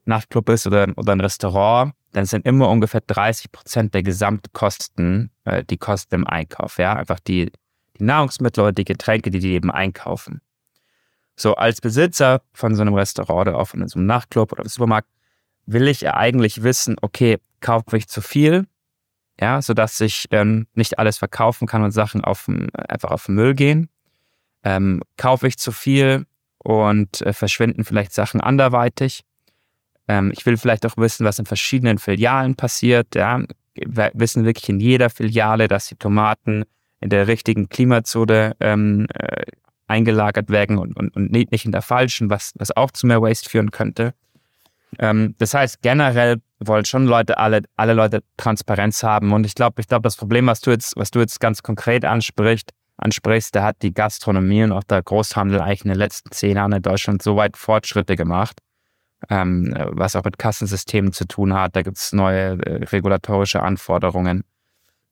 Nachtclub 0.08 0.48
ist 0.48 0.66
oder, 0.66 0.88
oder 0.96 1.12
ein 1.12 1.20
Restaurant, 1.20 1.92
dann 2.12 2.24
sind 2.24 2.46
immer 2.46 2.68
ungefähr 2.68 3.02
30 3.06 3.52
Prozent 3.52 3.94
der 3.94 4.02
Gesamtkosten 4.02 5.30
äh, 5.44 5.64
die 5.64 5.76
Kosten 5.76 6.14
im 6.16 6.26
Einkauf. 6.26 6.78
Ja, 6.78 6.94
einfach 6.94 7.20
die, 7.20 7.52
die 7.98 8.04
Nahrungsmittel 8.04 8.62
oder 8.64 8.72
die 8.72 8.84
Getränke, 8.84 9.30
die 9.30 9.38
die 9.38 9.52
eben 9.52 9.70
einkaufen. 9.70 10.40
So, 11.36 11.54
als 11.54 11.80
Besitzer 11.80 12.42
von 12.52 12.74
so 12.74 12.82
einem 12.82 12.94
Restaurant 12.94 13.48
oder 13.48 13.58
auch 13.58 13.66
von 13.66 13.86
so 13.86 13.98
einem 13.98 14.06
Nachtclub 14.06 14.52
oder 14.52 14.62
einem 14.62 14.70
Supermarkt 14.70 15.08
will 15.66 15.86
ich 15.86 16.00
ja 16.00 16.14
eigentlich 16.14 16.62
wissen, 16.62 16.96
okay, 17.02 17.38
kaufe 17.60 17.96
ich 17.96 18.08
zu 18.08 18.22
viel, 18.22 18.66
ja, 19.40 19.62
sodass 19.62 20.00
ich 20.00 20.26
ähm, 20.30 20.66
nicht 20.74 20.98
alles 20.98 21.18
verkaufen 21.18 21.68
kann 21.68 21.84
und 21.84 21.92
Sachen 21.92 22.24
auf, 22.24 22.48
einfach 22.88 23.10
auf 23.10 23.26
den 23.26 23.36
Müll 23.36 23.54
gehen. 23.54 23.88
Ähm, 24.64 25.02
kaufe 25.16 25.46
ich 25.46 25.58
zu 25.58 25.70
viel 25.70 26.26
und 26.58 27.20
äh, 27.22 27.32
verschwinden 27.32 27.84
vielleicht 27.84 28.12
Sachen 28.12 28.40
anderweitig. 28.40 29.24
Ähm, 30.08 30.32
ich 30.34 30.44
will 30.46 30.56
vielleicht 30.56 30.84
auch 30.86 30.96
wissen, 30.96 31.24
was 31.24 31.38
in 31.38 31.46
verschiedenen 31.46 31.98
Filialen 31.98 32.56
passiert. 32.56 33.14
Ja. 33.14 33.42
Wir 33.74 34.10
wissen 34.14 34.44
wirklich 34.44 34.68
in 34.68 34.80
jeder 34.80 35.10
Filiale, 35.10 35.68
dass 35.68 35.86
die 35.86 35.96
Tomaten 35.96 36.64
in 37.00 37.10
der 37.10 37.28
richtigen 37.28 37.68
Klimazone 37.68 38.56
ähm, 38.60 39.06
äh, 39.14 39.44
eingelagert 39.86 40.50
werden 40.50 40.78
und, 40.78 40.96
und, 40.96 41.14
und 41.16 41.30
nicht 41.30 41.64
in 41.64 41.72
der 41.72 41.82
falschen, 41.82 42.28
was, 42.28 42.52
was 42.56 42.76
auch 42.76 42.90
zu 42.90 43.06
mehr 43.06 43.22
Waste 43.22 43.48
führen 43.48 43.70
könnte. 43.70 44.14
Ähm, 44.98 45.34
das 45.38 45.54
heißt, 45.54 45.82
generell 45.82 46.40
wollen 46.60 46.84
schon 46.84 47.06
Leute, 47.06 47.38
alle, 47.38 47.62
alle 47.76 47.94
Leute 47.94 48.22
Transparenz 48.36 49.02
haben. 49.02 49.32
Und 49.32 49.46
ich 49.46 49.54
glaube, 49.54 49.80
ich 49.80 49.88
glaube, 49.88 50.02
das 50.02 50.16
Problem, 50.16 50.46
was 50.46 50.60
du 50.60 50.70
jetzt, 50.70 50.96
was 50.96 51.10
du 51.10 51.20
jetzt 51.20 51.40
ganz 51.40 51.62
konkret 51.62 52.04
ansprichst, 52.04 52.70
ansprichst, 52.96 53.54
da 53.54 53.62
hat 53.62 53.76
die 53.82 53.94
Gastronomie 53.94 54.64
und 54.64 54.72
auch 54.72 54.82
der 54.82 55.02
Großhandel 55.02 55.60
eigentlich 55.60 55.84
in 55.84 55.90
den 55.90 55.98
letzten 55.98 56.32
zehn 56.32 56.56
Jahren 56.56 56.72
in 56.72 56.82
Deutschland 56.82 57.22
so 57.22 57.36
weit 57.36 57.56
Fortschritte 57.56 58.16
gemacht, 58.16 58.58
ähm, 59.28 59.74
was 59.76 60.16
auch 60.16 60.24
mit 60.24 60.38
Kassensystemen 60.38 61.12
zu 61.12 61.26
tun 61.26 61.54
hat. 61.54 61.76
Da 61.76 61.82
gibt 61.82 61.96
es 61.96 62.12
neue 62.12 62.58
äh, 62.64 62.84
regulatorische 62.84 63.62
Anforderungen. 63.62 64.44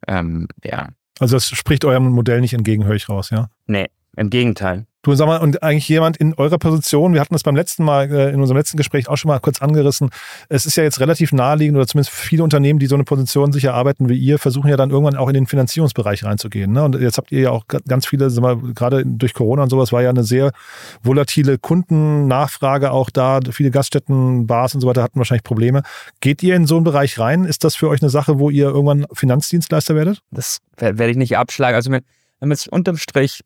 Ähm, 0.07 0.49
ja. 0.65 0.89
Also 1.19 1.37
das 1.37 1.49
spricht 1.49 1.85
eurem 1.85 2.09
Modell 2.11 2.41
nicht 2.41 2.55
entgegen, 2.55 2.85
höre 2.85 2.95
ich 2.95 3.09
raus, 3.09 3.31
ja? 3.31 3.49
Nee, 3.67 3.89
im 4.17 4.31
Gegenteil. 4.31 4.87
Du 5.07 5.15
sag 5.15 5.27
mal, 5.27 5.37
und 5.37 5.63
eigentlich 5.63 5.89
jemand 5.89 6.17
in 6.17 6.35
eurer 6.35 6.59
Position, 6.59 7.15
wir 7.15 7.21
hatten 7.21 7.33
das 7.33 7.45
beim 7.45 7.55
letzten 7.55 7.85
Mal, 7.85 8.11
äh, 8.11 8.31
in 8.31 8.41
unserem 8.41 8.59
letzten 8.59 8.77
Gespräch 8.77 9.09
auch 9.09 9.17
schon 9.17 9.29
mal 9.29 9.39
kurz 9.39 9.63
angerissen. 9.63 10.11
Es 10.49 10.67
ist 10.67 10.77
ja 10.77 10.83
jetzt 10.83 10.99
relativ 10.99 11.31
naheliegend, 11.31 11.77
oder 11.77 11.87
zumindest 11.87 12.13
viele 12.13 12.43
Unternehmen, 12.43 12.81
die 12.81 12.89
so 12.89 12.97
eine 12.97 13.05
Position 13.05 13.53
sich 13.53 13.63
erarbeiten 13.67 14.09
wie 14.09 14.19
ihr, 14.19 14.41
versuchen 14.41 14.69
ja 14.69 14.77
dann 14.77 14.91
irgendwann 14.91 15.15
auch 15.15 15.29
in 15.29 15.35
den 15.35 15.47
Finanzierungsbereich 15.47 16.25
reinzugehen. 16.25 16.73
Ne? 16.73 16.83
Und 16.83 17.01
jetzt 17.01 17.19
habt 17.19 17.31
ihr 17.31 17.41
ja 17.41 17.51
auch 17.53 17.67
ganz 17.69 18.05
viele, 18.05 18.31
sag 18.31 18.43
mal, 18.43 18.57
gerade 18.57 19.07
durch 19.07 19.33
Corona 19.33 19.63
und 19.63 19.71
sowas 19.71 19.93
war 19.93 20.03
ja 20.03 20.11
eine 20.11 20.25
sehr 20.25 20.51
volatile 21.05 21.57
Kundennachfrage 21.57 22.91
auch 22.91 23.09
da. 23.09 23.39
Viele 23.53 23.71
Gaststätten, 23.71 24.49
Bars 24.49 24.75
und 24.75 24.81
so 24.81 24.89
weiter 24.89 25.05
hatten 25.05 25.21
wahrscheinlich 25.21 25.45
Probleme. 25.45 25.85
Geht 26.21 26.43
ihr 26.43 26.57
in 26.57 26.67
so 26.67 26.75
einen 26.75 26.85
Bereich 26.85 27.21
rein? 27.21 27.45
Ist 27.45 27.63
das 27.63 27.77
für 27.77 27.89
euch 27.89 28.03
eine 28.03 28.11
Sache, 28.11 28.41
wo 28.41 28.51
ihr 28.51 28.71
irgendwann 28.71 29.07
Finanzdienstleister 29.13 29.95
werdet? 29.95 30.19
Das 30.33 30.59
werde 30.79 31.11
ich 31.11 31.17
nicht 31.17 31.39
abschlagen. 31.39 31.77
Also 31.77 31.93
wenn 31.93 32.03
man 32.41 32.51
jetzt 32.51 32.67
unterm 32.67 32.97
Strich 32.97 33.45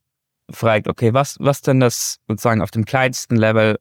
fragt, 0.50 0.88
okay, 0.88 1.14
was, 1.14 1.36
was 1.40 1.60
denn 1.62 1.80
das 1.80 2.18
sozusagen 2.28 2.62
auf 2.62 2.70
dem 2.70 2.84
kleinsten 2.84 3.36
Level 3.36 3.78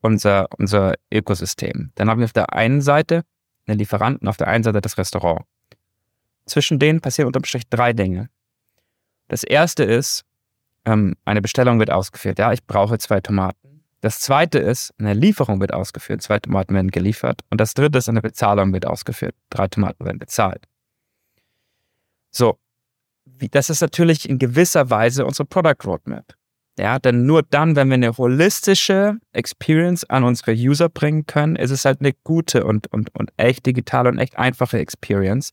unser, 0.00 0.48
unser 0.58 0.94
Ökosystem? 1.12 1.92
Dann 1.94 2.08
haben 2.08 2.20
wir 2.20 2.26
auf 2.26 2.32
der 2.32 2.52
einen 2.52 2.80
Seite 2.80 3.24
den 3.66 3.78
Lieferanten, 3.78 4.28
auf 4.28 4.36
der 4.36 4.48
einen 4.48 4.64
Seite 4.64 4.80
das 4.80 4.98
Restaurant. 4.98 5.44
Zwischen 6.46 6.78
denen 6.78 7.00
passieren 7.00 7.26
unterm 7.26 7.44
Strich 7.44 7.68
drei 7.68 7.92
Dinge. 7.92 8.28
Das 9.28 9.42
erste 9.42 9.82
ist, 9.82 10.24
ähm, 10.84 11.16
eine 11.24 11.42
Bestellung 11.42 11.80
wird 11.80 11.90
ausgeführt. 11.90 12.38
Ja, 12.38 12.52
ich 12.52 12.64
brauche 12.64 12.98
zwei 12.98 13.20
Tomaten. 13.20 13.82
Das 14.00 14.20
zweite 14.20 14.58
ist, 14.58 14.94
eine 14.98 15.14
Lieferung 15.14 15.60
wird 15.60 15.74
ausgeführt. 15.74 16.22
Zwei 16.22 16.38
Tomaten 16.38 16.74
werden 16.74 16.92
geliefert. 16.92 17.40
Und 17.50 17.60
das 17.60 17.74
dritte 17.74 17.98
ist, 17.98 18.08
eine 18.08 18.22
Bezahlung 18.22 18.72
wird 18.72 18.86
ausgeführt. 18.86 19.34
Drei 19.50 19.66
Tomaten 19.66 20.04
werden 20.04 20.20
bezahlt. 20.20 20.64
So, 22.30 22.58
das 23.50 23.70
ist 23.70 23.80
natürlich 23.80 24.28
in 24.28 24.38
gewisser 24.38 24.90
Weise 24.90 25.26
unsere 25.26 25.46
Product 25.46 25.84
Roadmap. 25.84 26.34
Ja, 26.78 26.98
denn 26.98 27.24
nur 27.24 27.42
dann, 27.42 27.74
wenn 27.74 27.88
wir 27.88 27.94
eine 27.94 28.16
holistische 28.16 29.18
Experience 29.32 30.04
an 30.04 30.24
unsere 30.24 30.52
User 30.52 30.90
bringen 30.90 31.26
können, 31.26 31.56
ist 31.56 31.70
es 31.70 31.86
halt 31.86 32.00
eine 32.00 32.12
gute 32.22 32.64
und, 32.64 32.92
und, 32.92 33.14
und 33.14 33.32
echt 33.38 33.64
digitale 33.64 34.10
und 34.10 34.18
echt 34.18 34.36
einfache 34.36 34.78
Experience. 34.78 35.52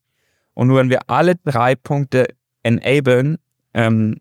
Und 0.54 0.68
nur 0.68 0.80
wenn 0.80 0.90
wir 0.90 1.10
alle 1.10 1.36
drei 1.38 1.76
Punkte 1.76 2.28
enablen, 2.62 3.38
ähm, 3.74 4.20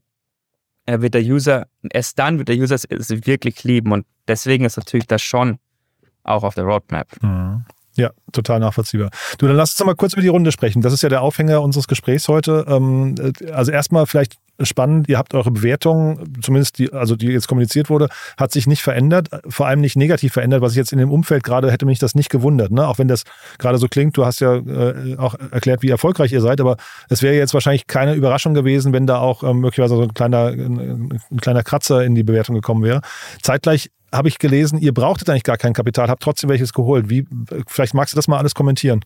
wird 0.86 1.14
der 1.14 1.22
User, 1.22 1.66
erst 1.90 2.18
dann 2.18 2.38
wird 2.38 2.48
der 2.48 2.56
User 2.56 2.74
es 2.74 2.86
wirklich 2.88 3.64
lieben. 3.64 3.92
Und 3.92 4.06
deswegen 4.28 4.64
ist 4.64 4.76
natürlich 4.76 5.06
das 5.06 5.22
schon 5.22 5.58
auch 6.22 6.44
auf 6.44 6.54
der 6.54 6.64
Roadmap. 6.64 7.08
Mhm. 7.20 7.64
Ja, 7.94 8.10
total 8.32 8.60
nachvollziehbar. 8.60 9.10
Du, 9.38 9.46
dann 9.46 9.56
lass 9.56 9.78
uns 9.78 9.86
mal 9.86 9.94
kurz 9.94 10.14
über 10.14 10.22
die 10.22 10.28
Runde 10.28 10.50
sprechen. 10.50 10.80
Das 10.80 10.92
ist 10.92 11.02
ja 11.02 11.08
der 11.08 11.22
Aufhänger 11.22 11.60
unseres 11.60 11.88
Gesprächs 11.88 12.28
heute. 12.28 12.64
Ähm, 12.68 13.14
äh, 13.18 13.50
also 13.50 13.70
erstmal 13.70 14.06
vielleicht 14.06 14.38
spannend, 14.64 15.08
ihr 15.08 15.18
habt 15.18 15.34
eure 15.34 15.50
Bewertung, 15.50 16.20
zumindest 16.40 16.78
die, 16.78 16.92
also 16.92 17.16
die 17.16 17.26
jetzt 17.28 17.48
kommuniziert 17.48 17.90
wurde, 17.90 18.08
hat 18.36 18.52
sich 18.52 18.66
nicht 18.66 18.82
verändert, 18.82 19.28
vor 19.48 19.66
allem 19.66 19.80
nicht 19.80 19.96
negativ 19.96 20.32
verändert, 20.32 20.62
was 20.62 20.72
ich 20.72 20.78
jetzt 20.78 20.92
in 20.92 20.98
dem 20.98 21.10
Umfeld 21.10 21.42
gerade 21.42 21.70
hätte 21.70 21.86
mich 21.86 21.98
das 21.98 22.14
nicht 22.14 22.30
gewundert, 22.30 22.70
ne? 22.72 22.86
Auch 22.86 22.98
wenn 22.98 23.08
das 23.08 23.24
gerade 23.58 23.78
so 23.78 23.88
klingt, 23.88 24.16
du 24.16 24.24
hast 24.24 24.40
ja 24.40 24.56
äh, 24.56 25.16
auch 25.16 25.34
erklärt, 25.50 25.82
wie 25.82 25.90
erfolgreich 25.90 26.32
ihr 26.32 26.40
seid, 26.40 26.60
aber 26.60 26.76
es 27.08 27.22
wäre 27.22 27.34
jetzt 27.34 27.54
wahrscheinlich 27.54 27.86
keine 27.86 28.14
Überraschung 28.14 28.54
gewesen, 28.54 28.92
wenn 28.92 29.06
da 29.06 29.18
auch 29.18 29.42
ähm, 29.42 29.60
möglicherweise 29.60 29.96
so 29.96 30.02
ein 30.02 30.14
kleiner, 30.14 30.46
ein, 30.48 31.20
ein 31.30 31.40
kleiner 31.40 31.62
Kratzer 31.62 32.04
in 32.04 32.14
die 32.14 32.22
Bewertung 32.22 32.54
gekommen 32.54 32.82
wäre. 32.82 33.00
Zeitgleich 33.42 33.90
habe 34.12 34.28
ich 34.28 34.38
gelesen, 34.38 34.78
ihr 34.78 34.92
brauchtet 34.92 35.30
eigentlich 35.30 35.44
gar 35.44 35.56
kein 35.56 35.72
Kapital, 35.72 36.08
habt 36.08 36.22
trotzdem 36.22 36.50
welches 36.50 36.72
geholt. 36.72 37.08
Wie, 37.08 37.26
vielleicht 37.66 37.94
magst 37.94 38.14
du 38.14 38.16
das 38.16 38.28
mal 38.28 38.38
alles 38.38 38.54
kommentieren. 38.54 39.00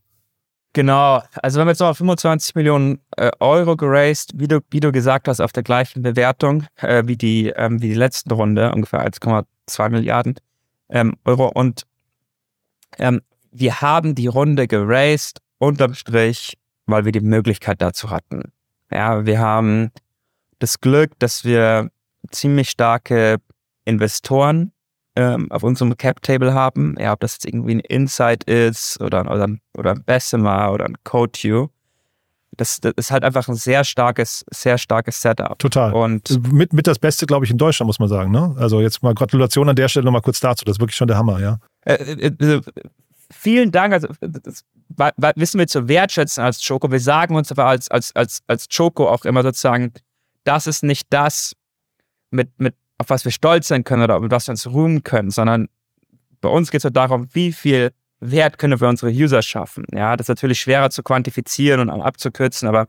Genau, 0.77 1.23
also 1.43 1.57
wir 1.57 1.61
haben 1.63 1.69
jetzt 1.69 1.81
noch 1.81 1.97
25 1.97 2.55
Millionen 2.55 3.01
äh, 3.17 3.31
Euro 3.41 3.79
geraced, 3.79 4.33
wie 4.35 4.47
du, 4.47 4.61
wie 4.69 4.81
du 4.81 4.93
gesagt 4.93 5.27
hast, 5.27 5.41
auf 5.41 5.51
der 5.51 5.63
gleichen 5.63 6.03
Bewertung 6.03 6.67
äh, 6.83 7.03
wie, 7.07 7.17
die, 7.17 7.47
ähm, 7.57 7.81
wie 7.81 7.89
die 7.89 7.95
letzte 7.95 8.35
Runde, 8.35 8.71
ungefähr 8.73 9.03
1,2 9.11 9.89
Milliarden 9.89 10.35
ähm, 10.91 11.15
Euro. 11.25 11.49
Und 11.49 11.85
ähm, 12.99 13.23
wir 13.53 13.81
haben 13.81 14.15
die 14.15 14.27
Runde 14.27 14.69
geraced, 14.69 15.41
unterm 15.57 15.95
Strich, 15.95 16.59
weil 16.85 17.07
wir 17.07 17.13
die 17.13 17.21
Möglichkeit 17.21 17.81
dazu 17.81 18.11
hatten. 18.11 18.53
Ja, 18.91 19.25
wir 19.25 19.39
haben 19.39 19.93
das 20.59 20.83
Glück, 20.83 21.19
dass 21.19 21.43
wir 21.43 21.91
ziemlich 22.33 22.69
starke 22.69 23.39
Investoren 23.87 24.73
ähm, 25.17 25.51
auf 25.51 25.63
unserem 25.63 25.97
Cap-Table 25.97 26.53
haben, 26.55 26.95
ja, 26.99 27.13
ob 27.13 27.21
das 27.21 27.35
jetzt 27.35 27.47
irgendwie 27.47 27.77
ein 27.77 27.81
Insight 27.81 28.45
ist 28.45 29.01
oder, 29.01 29.23
oder, 29.23 29.49
oder 29.77 29.91
ein 29.93 30.05
Bessemer 30.05 30.73
oder 30.73 30.85
ein 30.85 30.97
CodeU. 31.05 31.69
Das, 32.57 32.81
das 32.81 32.93
ist 32.97 33.11
halt 33.11 33.25
einfach 33.25 33.49
ein 33.49 33.55
sehr 33.55 33.85
starkes, 33.85 34.45
sehr 34.51 34.79
starkes 34.79 35.21
Setup. 35.21 35.59
Total. 35.59 35.93
Und 35.93 36.53
mit, 36.53 36.73
mit 36.73 36.87
das 36.87 36.99
Beste, 36.99 37.27
glaube 37.27 37.45
ich, 37.45 37.51
in 37.51 37.59
Deutschland, 37.59 37.87
muss 37.87 37.99
man 37.99 38.09
sagen. 38.09 38.31
Ne? 38.31 38.55
Also 38.59 38.81
jetzt 38.81 39.03
mal 39.03 39.15
Gratulation 39.15 39.69
an 39.69 39.77
der 39.77 39.89
Stelle 39.89 40.05
nochmal 40.05 40.23
kurz 40.23 40.41
dazu. 40.41 40.65
Das 40.65 40.77
ist 40.77 40.81
wirklich 40.81 40.97
schon 40.97 41.09
der 41.09 41.19
Hammer, 41.19 41.41
ja. 41.41 41.59
Äh, 41.85 41.95
äh, 41.95 42.55
äh 42.55 42.61
vielen 43.31 43.73
Dank. 43.73 43.93
Also, 43.93 44.09
das 44.21 44.65
wissen 45.37 45.59
wir 45.59 45.67
zu 45.67 45.89
wertschätzen 45.89 46.45
als 46.45 46.65
Choco. 46.67 46.91
Wir 46.91 47.01
sagen 47.01 47.35
uns 47.37 47.51
aber 47.51 47.67
als, 47.67 47.91
als, 47.91 48.15
als, 48.15 48.43
als 48.47 48.69
Choco 48.75 49.09
auch 49.09 49.25
immer 49.25 49.43
sozusagen, 49.43 49.93
das 50.45 50.67
ist 50.67 50.83
nicht 50.83 51.07
das, 51.11 51.55
mit, 52.31 52.51
mit 52.59 52.75
auf 52.99 53.11
was 53.11 53.25
wir 53.25 53.33
stolz 53.33 53.69
sein 53.69 53.85
können 53.85 54.03
oder 54.03 54.19
mit 54.21 54.31
was 54.31 54.47
wir 54.47 54.53
uns 54.53 54.67
ruhen 54.67 55.03
können, 55.03 55.31
sondern 55.31 55.69
bei 56.41 56.49
uns 56.49 56.71
geht 56.71 56.81
es 56.81 56.85
halt 56.85 56.97
darum, 56.97 57.29
wie 57.33 57.53
viel 57.53 57.93
Wert 58.21 58.59
können 58.59 58.81
wir 58.81 58.89
unsere 58.89 59.11
User 59.11 59.43
schaffen. 59.43 59.85
Ja, 59.93 60.17
das 60.17 60.27
ist 60.27 60.29
natürlich 60.29 60.61
schwerer 60.61 60.91
zu 60.91 61.03
quantifizieren 61.03 61.81
und 61.81 61.91
abzukürzen, 61.91 62.69
aber 62.69 62.89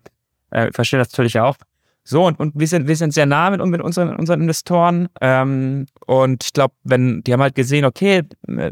äh, 0.52 0.72
verstehe 0.72 1.00
das 1.00 1.12
natürlich 1.12 1.40
auch. 1.40 1.58
So, 2.04 2.26
und, 2.26 2.40
und 2.40 2.54
wir, 2.56 2.68
sind, 2.68 2.88
wir 2.88 2.96
sind 2.96 3.14
sehr 3.14 3.26
nah 3.26 3.50
mit, 3.50 3.64
mit 3.66 3.82
unseren, 3.82 4.16
unseren 4.16 4.42
Investoren. 4.42 5.10
Ähm, 5.20 5.88
und 6.06 6.46
ich 6.46 6.54
glaube, 6.54 6.74
wenn, 6.84 7.22
die 7.24 7.34
haben 7.34 7.42
halt 7.42 7.56
gesehen, 7.56 7.84
okay, 7.84 8.24
äh, 8.48 8.72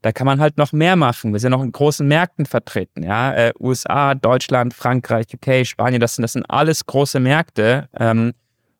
da 0.00 0.12
kann 0.12 0.24
man 0.24 0.40
halt 0.40 0.56
noch 0.56 0.72
mehr 0.72 0.96
machen. 0.96 1.32
Wir 1.32 1.40
sind 1.40 1.50
noch 1.50 1.62
in 1.62 1.72
großen 1.72 2.06
Märkten 2.06 2.46
vertreten, 2.46 3.02
ja. 3.02 3.34
Äh, 3.34 3.52
USA, 3.60 4.14
Deutschland, 4.14 4.72
Frankreich, 4.72 5.26
UK, 5.34 5.66
Spanien, 5.66 6.00
das 6.00 6.14
sind, 6.14 6.22
das 6.22 6.32
sind 6.32 6.44
alles 6.48 6.86
große 6.86 7.20
Märkte. 7.20 7.88
Ähm, 7.98 8.32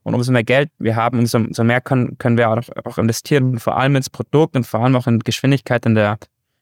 und 0.09 0.14
umso 0.14 0.33
mehr 0.33 0.44
Geld 0.44 0.71
wir 0.79 0.97
haben, 0.97 1.18
umso, 1.18 1.38
umso 1.38 1.64
mehr 1.64 1.81
können, 1.81 2.18
können 2.18 2.37
wir 2.37 2.51
auch, 2.51 2.62
auch 2.85 2.99
investieren, 2.99 3.59
vor 3.59 3.77
allem 3.77 3.97
ins 3.97 4.11
Produkt 4.11 4.57
und 4.57 4.66
vor 4.66 4.81
allem 4.81 4.97
auch 4.97 5.07
in 5.07 5.18
Geschwindigkeit 5.21 5.87
in 5.87 5.94
der, 5.94 6.18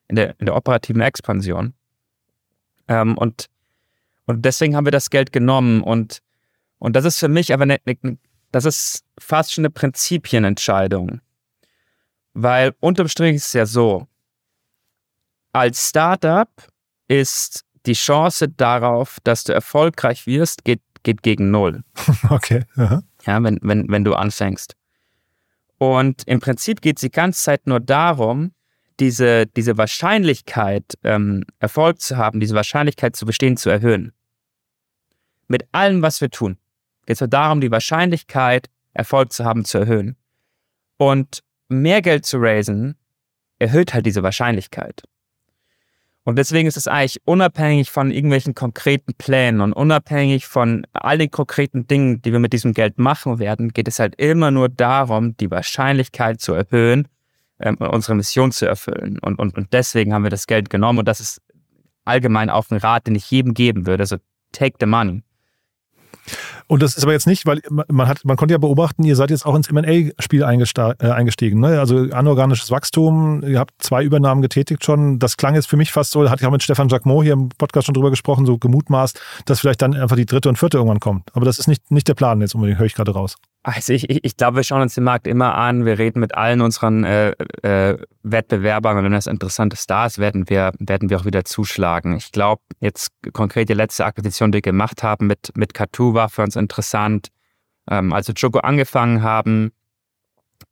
in 0.09 0.17
der, 0.17 0.39
in 0.39 0.47
der 0.47 0.57
operativen 0.57 1.01
Expansion. 1.01 1.75
Ähm, 2.89 3.17
und, 3.17 3.49
und 4.27 4.45
deswegen 4.45 4.77
haben 4.77 4.87
wir 4.87 4.93
das 4.93 5.11
Geld 5.11 5.33
genommen. 5.33 5.83
Und, 5.83 6.23
und 6.79 6.97
das 6.97 7.05
ist 7.05 7.19
für 7.19 7.29
mich 7.29 7.53
aber 7.53 7.63
eine, 7.63 7.79
eine, 7.85 8.19
das 8.53 8.65
ist 8.65 9.05
fast 9.19 9.53
schon 9.53 9.63
eine 9.63 9.71
Prinzipienentscheidung. 9.71 11.21
Weil 12.35 12.75
unterm 12.81 13.09
Strich 13.09 13.37
ist 13.37 13.47
es 13.47 13.53
ja 13.55 13.67
so, 13.67 14.07
als 15.53 15.89
Startup 15.89 16.51
ist 17.09 17.65
die 17.87 17.95
Chance 17.95 18.49
darauf, 18.49 19.19
dass 19.25 19.45
du 19.45 19.55
erfolgreich 19.55 20.27
wirst, 20.27 20.65
geht, 20.65 20.83
geht 21.03 21.23
gegen 21.23 21.51
null. 21.51 21.83
Okay. 22.29 22.65
Aha. 22.77 23.03
Ja, 23.27 23.43
wenn, 23.43 23.59
wenn, 23.63 23.89
wenn 23.89 24.05
du 24.05 24.15
anfängst. 24.15 24.77
Und 25.79 26.23
im 26.27 26.41
Prinzip 26.41 26.81
geht 26.81 26.97
es 26.97 27.03
die 27.03 27.11
ganze 27.11 27.43
Zeit 27.43 27.67
nur 27.67 27.81
darum, 27.81 28.53
diese, 28.99 29.47
diese 29.47 29.77
Wahrscheinlichkeit, 29.77 30.85
ähm, 31.05 31.45
Erfolg 31.59 32.01
zu 32.01 32.17
haben, 32.17 32.41
diese 32.41 32.55
Wahrscheinlichkeit 32.55 33.15
zu 33.15 33.27
bestehen, 33.27 33.57
zu 33.57 33.69
erhöhen. 33.69 34.13
Mit 35.49 35.67
allem, 35.73 36.03
was 36.03 36.21
wir 36.21 36.31
tun, 36.31 36.57
geht 37.05 37.15
es 37.17 37.21
nur 37.21 37.29
darum, 37.29 37.61
die 37.61 37.71
Wahrscheinlichkeit, 37.71 38.69
Erfolg 38.95 39.33
zu 39.33 39.45
haben, 39.45 39.65
zu 39.65 39.79
erhöhen. 39.79 40.17
Und 40.97 41.43
mehr 41.69 42.01
Geld 42.01 42.25
zu 42.25 42.39
raisen, 42.39 42.97
erhöht 43.59 43.93
halt 43.93 44.07
diese 44.07 44.23
Wahrscheinlichkeit. 44.23 45.03
Und 46.27 46.37
deswegen 46.37 46.67
ist 46.67 46.77
es 46.77 46.89
eigentlich 46.89 47.23
unabhängig 47.25 47.93
von 47.93 48.11
irgendwelchen 48.11 48.57
konkreten 48.57 49.15
Plänen 49.15 49.61
und 49.61 49.73
unabhängig 49.73 50.49
von 50.49 50.85
all 50.93 51.19
den 51.19 51.31
konkreten 51.31 51.87
Dingen, 51.87 52.21
die 52.21 52.33
wir 52.33 52.41
mit 52.41 52.53
diesem 52.53 52.75
Geld 52.75 52.99
machen 52.99 53.39
werden, 53.39 53.73
geht 53.73 53.87
es 53.87 54.01
halt 54.01 54.17
immer 54.17 54.51
nur 54.51 54.69
darum, 54.69 55.37
die 55.37 55.53
Wahrscheinlichkeit 55.53 56.41
zu 56.41 56.53
erhöhen, 56.53 57.07
ähm, 57.61 57.77
unsere 57.77 58.17
Mission 58.17 58.51
zu 58.51 58.67
erfüllen. 58.67 59.21
Und, 59.21 59.39
und, 59.39 59.57
und 59.57 59.73
deswegen 59.73 60.13
haben 60.13 60.25
wir 60.25 60.31
das 60.31 60.49
Geld 60.49 60.69
genommen 60.69 60.99
und 60.99 61.07
das 61.07 61.21
ist 61.21 61.41
allgemein 62.05 62.51
auch 62.51 62.69
ein 62.73 62.79
Rat, 62.79 63.07
den 63.07 63.15
ich 63.15 63.31
jedem 63.31 63.55
geben 63.55 63.87
würde. 63.87 64.03
Also 64.03 64.17
take 64.51 64.79
the 64.81 64.87
money. 64.87 65.23
Und 66.69 66.83
das 66.83 66.97
ist 66.97 67.05
aber 67.05 67.13
jetzt 67.13 67.27
nicht, 67.27 67.47
weil 67.47 67.61
man 67.71 68.09
hat, 68.09 68.25
man 68.25 68.37
konnte 68.37 68.53
ja 68.53 68.59
beobachten, 68.59 69.05
ihr 69.05 69.15
seid 69.15 69.31
jetzt 69.31 69.47
auch 69.47 69.55
ins 69.55 69.69
M&A-Spiel 69.69 70.43
äh, 70.43 70.45
eingestiegen. 70.45 71.61
Ne? 71.61 71.79
Also 71.79 72.09
anorganisches 72.11 72.71
Wachstum, 72.71 73.43
ihr 73.47 73.61
habt 73.61 73.75
zwei 73.79 74.03
Übernahmen 74.03 74.43
getätigt 74.43 74.85
schon. 74.85 75.19
Das 75.19 75.37
klang 75.37 75.55
jetzt 75.55 75.69
für 75.69 75.77
mich 75.77 75.93
fast 75.93 76.11
so, 76.11 76.29
hatte 76.29 76.43
ich 76.43 76.47
auch 76.47 76.53
mit 76.53 76.63
Stefan 76.63 76.89
Jacquemot 76.89 77.25
hier 77.25 77.35
im 77.35 77.51
Podcast 77.51 77.87
schon 77.87 77.95
drüber 77.95 78.11
gesprochen, 78.11 78.47
so 78.47 78.59
gemutmaßt, 78.59 79.21
dass 79.45 79.61
vielleicht 79.61 79.81
dann 79.83 79.95
einfach 79.95 80.17
die 80.17 80.27
dritte 80.27 80.49
und 80.49 80.59
vierte 80.59 80.79
irgendwann 80.79 81.01
kommt. 81.01 81.35
Aber 81.35 81.45
das 81.45 81.59
ist 81.59 81.69
nicht, 81.69 81.91
nicht 81.91 82.09
der 82.09 82.15
Plan 82.15 82.41
jetzt 82.41 82.55
unbedingt, 82.55 82.79
höre 82.79 82.87
ich 82.87 82.95
gerade 82.95 83.13
raus. 83.13 83.37
Also 83.67 83.95
ich, 83.95 84.09
ich, 84.09 84.23
ich 84.23 84.37
glaube, 84.37 84.59
wir 84.59 84.63
schauen 84.63 84.83
uns 84.83 84.95
den 84.95 85.03
Markt 85.03 85.27
immer 85.27 85.57
an. 85.57 85.85
Wir 85.85 85.99
reden 85.99 86.21
mit 86.21 86.37
allen 86.37 86.61
unseren 86.61 87.03
äh, 87.03 87.31
äh, 87.63 87.99
Wettbewerbern 88.23 88.97
und 88.97 89.03
wenn 89.03 89.11
das 89.11 89.27
interessante 89.27 89.77
Stars 89.77 90.19
werden 90.19 90.49
wir, 90.49 90.71
werden 90.79 91.11
wir 91.11 91.19
auch 91.19 91.25
wieder 91.25 91.45
zuschlagen. 91.45 92.17
Ich 92.17 92.31
glaube, 92.31 92.63
jetzt 92.79 93.11
konkret 93.33 93.69
die 93.69 93.75
letzte 93.75 94.07
Akquisition, 94.07 94.53
die 94.53 94.59
wir 94.59 94.63
gemacht 94.63 95.03
haben 95.03 95.27
mit, 95.27 95.51
mit 95.57 95.75
Katu 95.75 96.15
war 96.15 96.29
für 96.29 96.43
uns 96.43 96.55
interessant. 96.55 97.31
Ähm, 97.91 98.13
als 98.13 98.29
wir 98.29 98.37
Choco 98.41 98.61
angefangen 98.61 99.25
haben, 99.25 99.73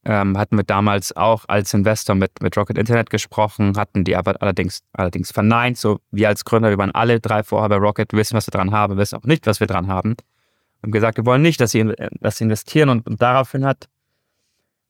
ähm, 0.04 0.38
hatten 0.38 0.56
wir 0.56 0.64
damals 0.64 1.16
auch 1.16 1.46
als 1.48 1.74
Investor 1.74 2.14
mit, 2.14 2.42
mit 2.42 2.56
Rocket 2.56 2.78
Internet 2.78 3.10
gesprochen, 3.10 3.76
hatten 3.76 4.04
die 4.04 4.14
aber 4.14 4.40
allerdings, 4.40 4.82
allerdings 4.92 5.32
verneint. 5.32 5.78
So, 5.78 5.98
wir 6.12 6.28
als 6.28 6.44
Gründer, 6.44 6.70
wir 6.70 6.78
waren 6.78 6.92
alle 6.92 7.18
drei 7.18 7.42
vorher 7.42 7.70
bei 7.70 7.76
Rocket, 7.76 8.12
wissen, 8.12 8.36
was 8.36 8.46
wir 8.46 8.52
dran 8.52 8.70
haben, 8.70 8.96
wissen 8.98 9.16
auch 9.16 9.24
nicht, 9.24 9.48
was 9.48 9.58
wir 9.58 9.66
dran 9.66 9.88
haben 9.88 10.14
haben 10.84 10.92
gesagt, 10.92 11.16
wir 11.16 11.26
wollen 11.26 11.42
nicht, 11.42 11.60
dass 11.60 11.72
sie, 11.72 11.92
dass 12.20 12.38
sie 12.38 12.44
investieren 12.44 12.90
und, 12.90 13.06
und 13.06 13.20
daraufhin 13.20 13.64
hat, 13.64 13.88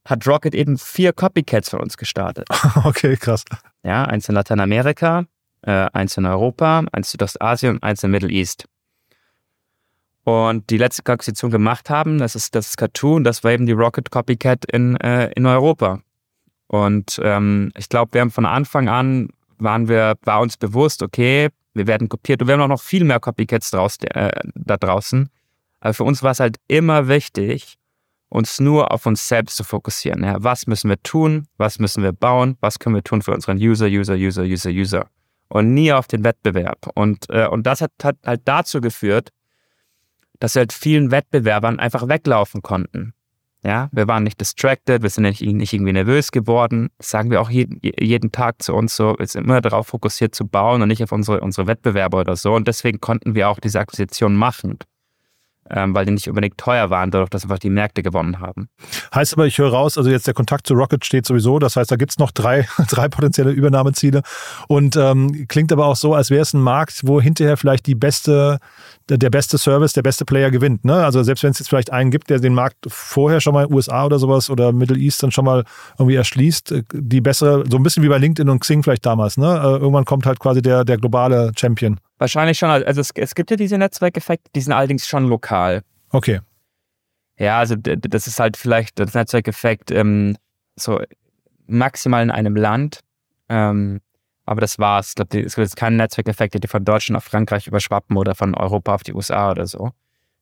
hat 0.05 0.27
Rocket 0.27 0.55
eben 0.55 0.77
vier 0.77 1.13
Copycats 1.13 1.71
von 1.71 1.81
uns 1.81 1.97
gestartet. 1.97 2.47
Okay, 2.85 3.17
krass. 3.17 3.45
Ja, 3.83 4.05
eins 4.05 4.29
in 4.29 4.35
Lateinamerika, 4.35 5.25
äh, 5.63 5.89
eins 5.93 6.17
in 6.17 6.27
Europa, 6.27 6.81
eins 6.93 7.09
in 7.09 7.13
Südostasien 7.13 7.77
und 7.77 7.83
eins 7.83 8.03
in 8.03 8.11
Middle 8.11 8.31
East. 8.31 8.67
Und 10.25 10.71
die 10.71 10.79
letzte 10.79 11.05
Akquisition 11.11 11.51
gemacht 11.51 11.91
haben, 11.91 12.19
das 12.19 12.35
ist 12.35 12.55
das 12.55 12.77
Cartoon, 12.77 13.25
das 13.25 13.45
war 13.45 13.53
eben 13.53 13.67
die 13.67 13.73
Rocket 13.73 14.11
Copycat 14.11 14.65
in, 14.65 14.97
äh, 14.97 15.31
in 15.37 15.47
Europa. 15.47 16.01
Und 16.67 17.21
ähm, 17.23 17.73
ich 17.77 17.89
glaube, 17.89 18.15
wir 18.15 18.23
haben 18.23 18.31
von 18.31 18.47
Anfang 18.47 18.89
an, 18.89 19.29
waren 19.59 19.87
wir, 19.87 20.15
war 20.23 20.41
uns 20.41 20.57
bewusst, 20.57 21.03
okay, 21.03 21.51
wir 21.75 21.87
werden 21.87 22.09
kopiert 22.09 22.41
und 22.41 22.49
wir 22.49 22.55
haben 22.55 22.63
auch 22.63 22.69
noch 22.69 22.83
viel 22.83 23.05
mehr 23.05 23.21
Copycats 23.21 23.71
draus, 23.71 23.99
äh, 24.03 24.33
da 24.55 24.77
draußen. 24.77 25.29
Aber 25.85 25.93
für 25.93 26.05
uns 26.05 26.23
war 26.23 26.31
es 26.31 26.41
halt 26.41 26.57
immer 26.67 27.09
wichtig, 27.09 27.75
uns 28.31 28.59
nur 28.59 28.91
auf 28.91 29.05
uns 29.05 29.29
selbst 29.29 29.55
zu 29.55 29.65
fokussieren. 29.65 30.25
Ja, 30.25 30.43
was 30.43 30.67
müssen 30.67 30.89
wir 30.89 31.01
tun? 31.03 31.47
Was 31.59 31.79
müssen 31.79 32.03
wir 32.03 32.13
bauen? 32.13 32.57
Was 32.61 32.79
können 32.79 32.95
wir 32.95 33.05
tun 33.05 33.21
für 33.21 33.33
unseren 33.33 33.59
User, 33.59 33.87
User, 33.87 34.15
User, 34.15 34.45
User, 34.45 34.71
User? 34.71 35.07
Und 35.49 35.75
nie 35.75 35.93
auf 35.93 36.07
den 36.07 36.25
Wettbewerb. 36.25 36.91
Und, 36.95 37.29
äh, 37.29 37.49
und 37.49 37.67
das 37.67 37.83
hat, 37.83 37.93
hat 38.03 38.17
halt 38.25 38.41
dazu 38.47 38.81
geführt, 38.81 39.29
dass 40.41 40.55
wir 40.55 40.61
halt 40.61 40.73
vielen 40.73 41.11
Wettbewerbern 41.11 41.79
einfach 41.79 42.09
weglaufen 42.09 42.63
konnten. 42.63 43.13
Ja, 43.63 43.91
wir 43.93 44.09
waren 44.09 44.23
nicht 44.23 44.41
distracted, 44.41 45.03
wir 45.03 45.11
sind 45.11 45.25
nicht, 45.25 45.43
nicht 45.43 45.75
irgendwie 45.75 45.93
nervös 45.93 46.33
geworden. 46.33 46.89
Das 46.97 47.11
sagen 47.11 47.31
wir 47.31 47.43
auch 47.43 47.51
jeden, 47.51 47.79
jeden 47.83 48.33
Tag 48.33 48.63
zu 48.63 48.73
uns 48.73 48.97
so. 48.97 49.17
Wir 49.19 49.27
sind 49.27 49.45
immer 49.45 49.61
darauf 49.61 49.89
fokussiert 49.89 50.35
zu 50.35 50.47
bauen 50.47 50.81
und 50.81 50.89
nicht 50.89 51.03
auf 51.03 51.13
unsere, 51.13 51.41
unsere 51.41 51.67
Wettbewerber 51.67 52.21
oder 52.21 52.37
so. 52.37 52.55
Und 52.55 52.69
deswegen 52.69 53.01
konnten 53.01 53.35
wir 53.35 53.51
auch 53.51 53.61
diese 53.61 53.81
Akquisition 53.81 54.35
machen 54.35 54.79
weil 55.95 56.05
die 56.05 56.13
nicht 56.13 56.29
unbedingt 56.29 56.59
teuer 56.59 56.91
waren, 56.91 57.11
dadurch, 57.11 57.31
dass 57.31 57.45
einfach 57.45 57.59
die 57.59 57.71
Märkte 57.71 58.03
gewonnen 58.03 58.41
haben. 58.41 58.69
Heißt 59.15 59.35
aber, 59.35 59.47
ich 59.47 59.59
höre 59.59 59.71
raus, 59.71 59.97
also 59.99 60.11
jetzt 60.11 60.27
der 60.27 60.35
Kontakt 60.35 60.67
zu 60.67 60.75
Rocket 60.75 61.05
steht 61.05 61.27
sowieso, 61.27 61.59
das 61.59 61.77
heißt, 61.77 61.91
da 61.91 61.97
gibt 61.97 62.13
es 62.13 62.19
noch 62.19 62.31
drei, 62.31 62.67
drei 62.89 63.09
potenzielle 63.09 63.51
Übernahmeziele 63.51 64.23
und 64.69 64.97
ähm, 64.97 65.47
klingt 65.49 65.73
aber 65.73 65.87
auch 65.87 65.97
so, 65.97 66.15
als 66.15 66.31
wäre 66.31 66.43
es 66.43 66.53
ein 66.53 66.61
Markt, 66.61 67.03
wo 67.05 67.21
hinterher 67.21 67.57
vielleicht 67.57 67.87
die 67.87 67.95
beste, 67.95 68.59
der 69.09 69.31
beste 69.31 69.59
Service, 69.59 69.93
der 69.93 70.03
beste 70.03 70.25
Player 70.25 70.51
gewinnt. 70.51 70.85
Ne? 70.85 70.95
Also 70.95 71.23
selbst 71.23 71.43
wenn 71.43 71.51
es 71.51 71.59
jetzt 71.59 71.69
vielleicht 71.69 71.93
einen 71.93 72.11
gibt, 72.11 72.31
der 72.31 72.39
den 72.39 72.55
Markt 72.55 72.87
vorher 72.89 73.41
schon 73.41 73.53
mal 73.53 73.67
in 73.67 73.73
USA 73.73 74.07
oder 74.07 74.19
sowas 74.19 74.49
oder 74.49 74.73
Middle 74.73 74.97
East 74.99 75.23
dann 75.23 75.31
schon 75.31 75.45
mal 75.45 75.65
irgendwie 75.99 76.17
erschließt, 76.17 76.73
äh, 76.73 76.83
die 76.93 77.21
bessere, 77.21 77.65
so 77.71 77.77
ein 77.77 77.83
bisschen 77.83 78.03
wie 78.03 78.09
bei 78.09 78.19
LinkedIn 78.19 78.49
und 78.49 78.61
Xing 78.61 78.83
vielleicht 78.83 79.05
damals, 79.05 79.37
ne? 79.37 79.47
Äh, 79.47 79.79
irgendwann 79.79 80.05
kommt 80.05 80.27
halt 80.27 80.41
quasi 80.41 80.63
der, 80.63 80.85
der 80.85 80.97
globale 80.97 81.53
Champion. 81.57 82.01
Wahrscheinlich 82.19 82.59
schon. 82.59 82.71
Also 82.71 83.01
es, 83.01 83.11
es 83.15 83.35
gibt 83.35 83.51
ja 83.51 83.57
diese 83.57 83.77
Netzwerkeffekte, 83.77 84.51
die 84.55 84.61
sind 84.61 84.73
allerdings 84.73 85.07
schon 85.07 85.29
lokal. 85.29 85.83
Okay. 86.11 86.41
Ja, 87.39 87.59
also 87.59 87.75
das 87.77 88.27
ist 88.27 88.39
halt 88.39 88.57
vielleicht 88.57 88.99
das 88.99 89.15
Netzwerkeffekt 89.15 89.91
ähm, 89.91 90.37
so 90.77 91.01
maximal 91.67 92.23
in 92.23 92.31
einem 92.31 92.57
Land. 92.57 93.01
Ähm, 93.49 94.01
aber 94.47 94.61
das 94.61 94.79
war's. 94.79 95.11
Ich 95.11 95.15
glaube, 95.15 95.39
es 95.39 95.55
gibt 95.55 95.65
jetzt 95.65 95.77
keine 95.77 95.97
Netzwerkeffekte, 95.97 96.61
die 96.61 96.69
von 96.69 96.85
Deutschland 96.85 97.17
auf 97.17 97.25
Frankreich 97.25 97.67
überschwappen 97.67 98.17
oder 98.17 98.35
von 98.35 98.55
Europa 98.55 98.95
auf 98.95 99.03
die 99.03 99.15
USA 99.15 99.51
oder 99.51 99.67
so. 99.67 99.91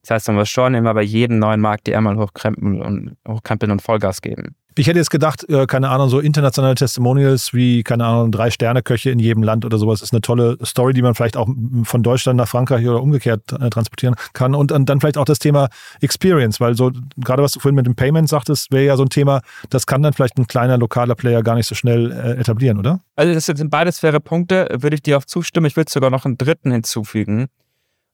Das 0.02 0.10
heißt, 0.10 0.28
man 0.28 0.36
muss 0.36 0.48
schon 0.48 0.74
immer 0.74 0.94
bei 0.94 1.02
jedem 1.02 1.38
neuen 1.38 1.60
Markt 1.60 1.86
die 1.86 1.94
einmal 1.94 2.16
hochkrempeln 2.16 2.82
und, 2.82 3.16
hochkrempeln 3.26 3.70
und 3.70 3.82
Vollgas 3.82 4.20
geben. 4.20 4.56
Ich 4.76 4.86
hätte 4.86 4.98
jetzt 4.98 5.10
gedacht, 5.10 5.48
äh, 5.48 5.66
keine 5.66 5.90
Ahnung, 5.90 6.08
so 6.08 6.20
internationale 6.20 6.74
Testimonials 6.74 7.52
wie, 7.52 7.82
keine 7.82 8.04
Ahnung, 8.06 8.32
drei 8.32 8.50
Sterne-Köche 8.50 9.10
in 9.10 9.18
jedem 9.18 9.42
Land 9.42 9.64
oder 9.64 9.78
sowas 9.78 10.02
ist 10.02 10.12
eine 10.12 10.20
tolle 10.20 10.56
Story, 10.64 10.94
die 10.94 11.02
man 11.02 11.14
vielleicht 11.14 11.36
auch 11.36 11.48
von 11.84 12.02
Deutschland 12.02 12.36
nach 12.36 12.48
Frankreich 12.48 12.86
oder 12.86 13.02
umgekehrt 13.02 13.52
äh, 13.52 13.70
transportieren 13.70 14.14
kann. 14.32 14.54
Und, 14.54 14.72
und 14.72 14.88
dann 14.88 15.00
vielleicht 15.00 15.18
auch 15.18 15.24
das 15.24 15.38
Thema 15.38 15.68
Experience, 16.00 16.60
weil 16.60 16.74
so, 16.74 16.90
gerade 17.16 17.42
was 17.42 17.52
du 17.52 17.60
vorhin 17.60 17.76
mit 17.76 17.86
dem 17.86 17.94
Payment 17.94 18.28
sagtest, 18.28 18.72
wäre 18.72 18.84
ja 18.84 18.96
so 18.96 19.04
ein 19.04 19.10
Thema, 19.10 19.42
das 19.70 19.86
kann 19.86 20.02
dann 20.02 20.12
vielleicht 20.12 20.38
ein 20.38 20.46
kleiner 20.46 20.78
lokaler 20.78 21.14
Player 21.14 21.42
gar 21.42 21.54
nicht 21.54 21.66
so 21.66 21.74
schnell 21.74 22.12
äh, 22.12 22.40
etablieren, 22.40 22.78
oder? 22.78 23.00
Also 23.16 23.34
das 23.34 23.46
sind 23.46 23.70
beides 23.70 23.98
faire 23.98 24.20
Punkte, 24.20 24.68
würde 24.78 24.94
ich 24.94 25.02
dir 25.02 25.18
auch 25.18 25.24
zustimmen. 25.24 25.66
Ich 25.66 25.76
würde 25.76 25.90
sogar 25.90 26.10
noch 26.10 26.24
einen 26.24 26.38
dritten 26.38 26.70
hinzufügen. 26.70 27.48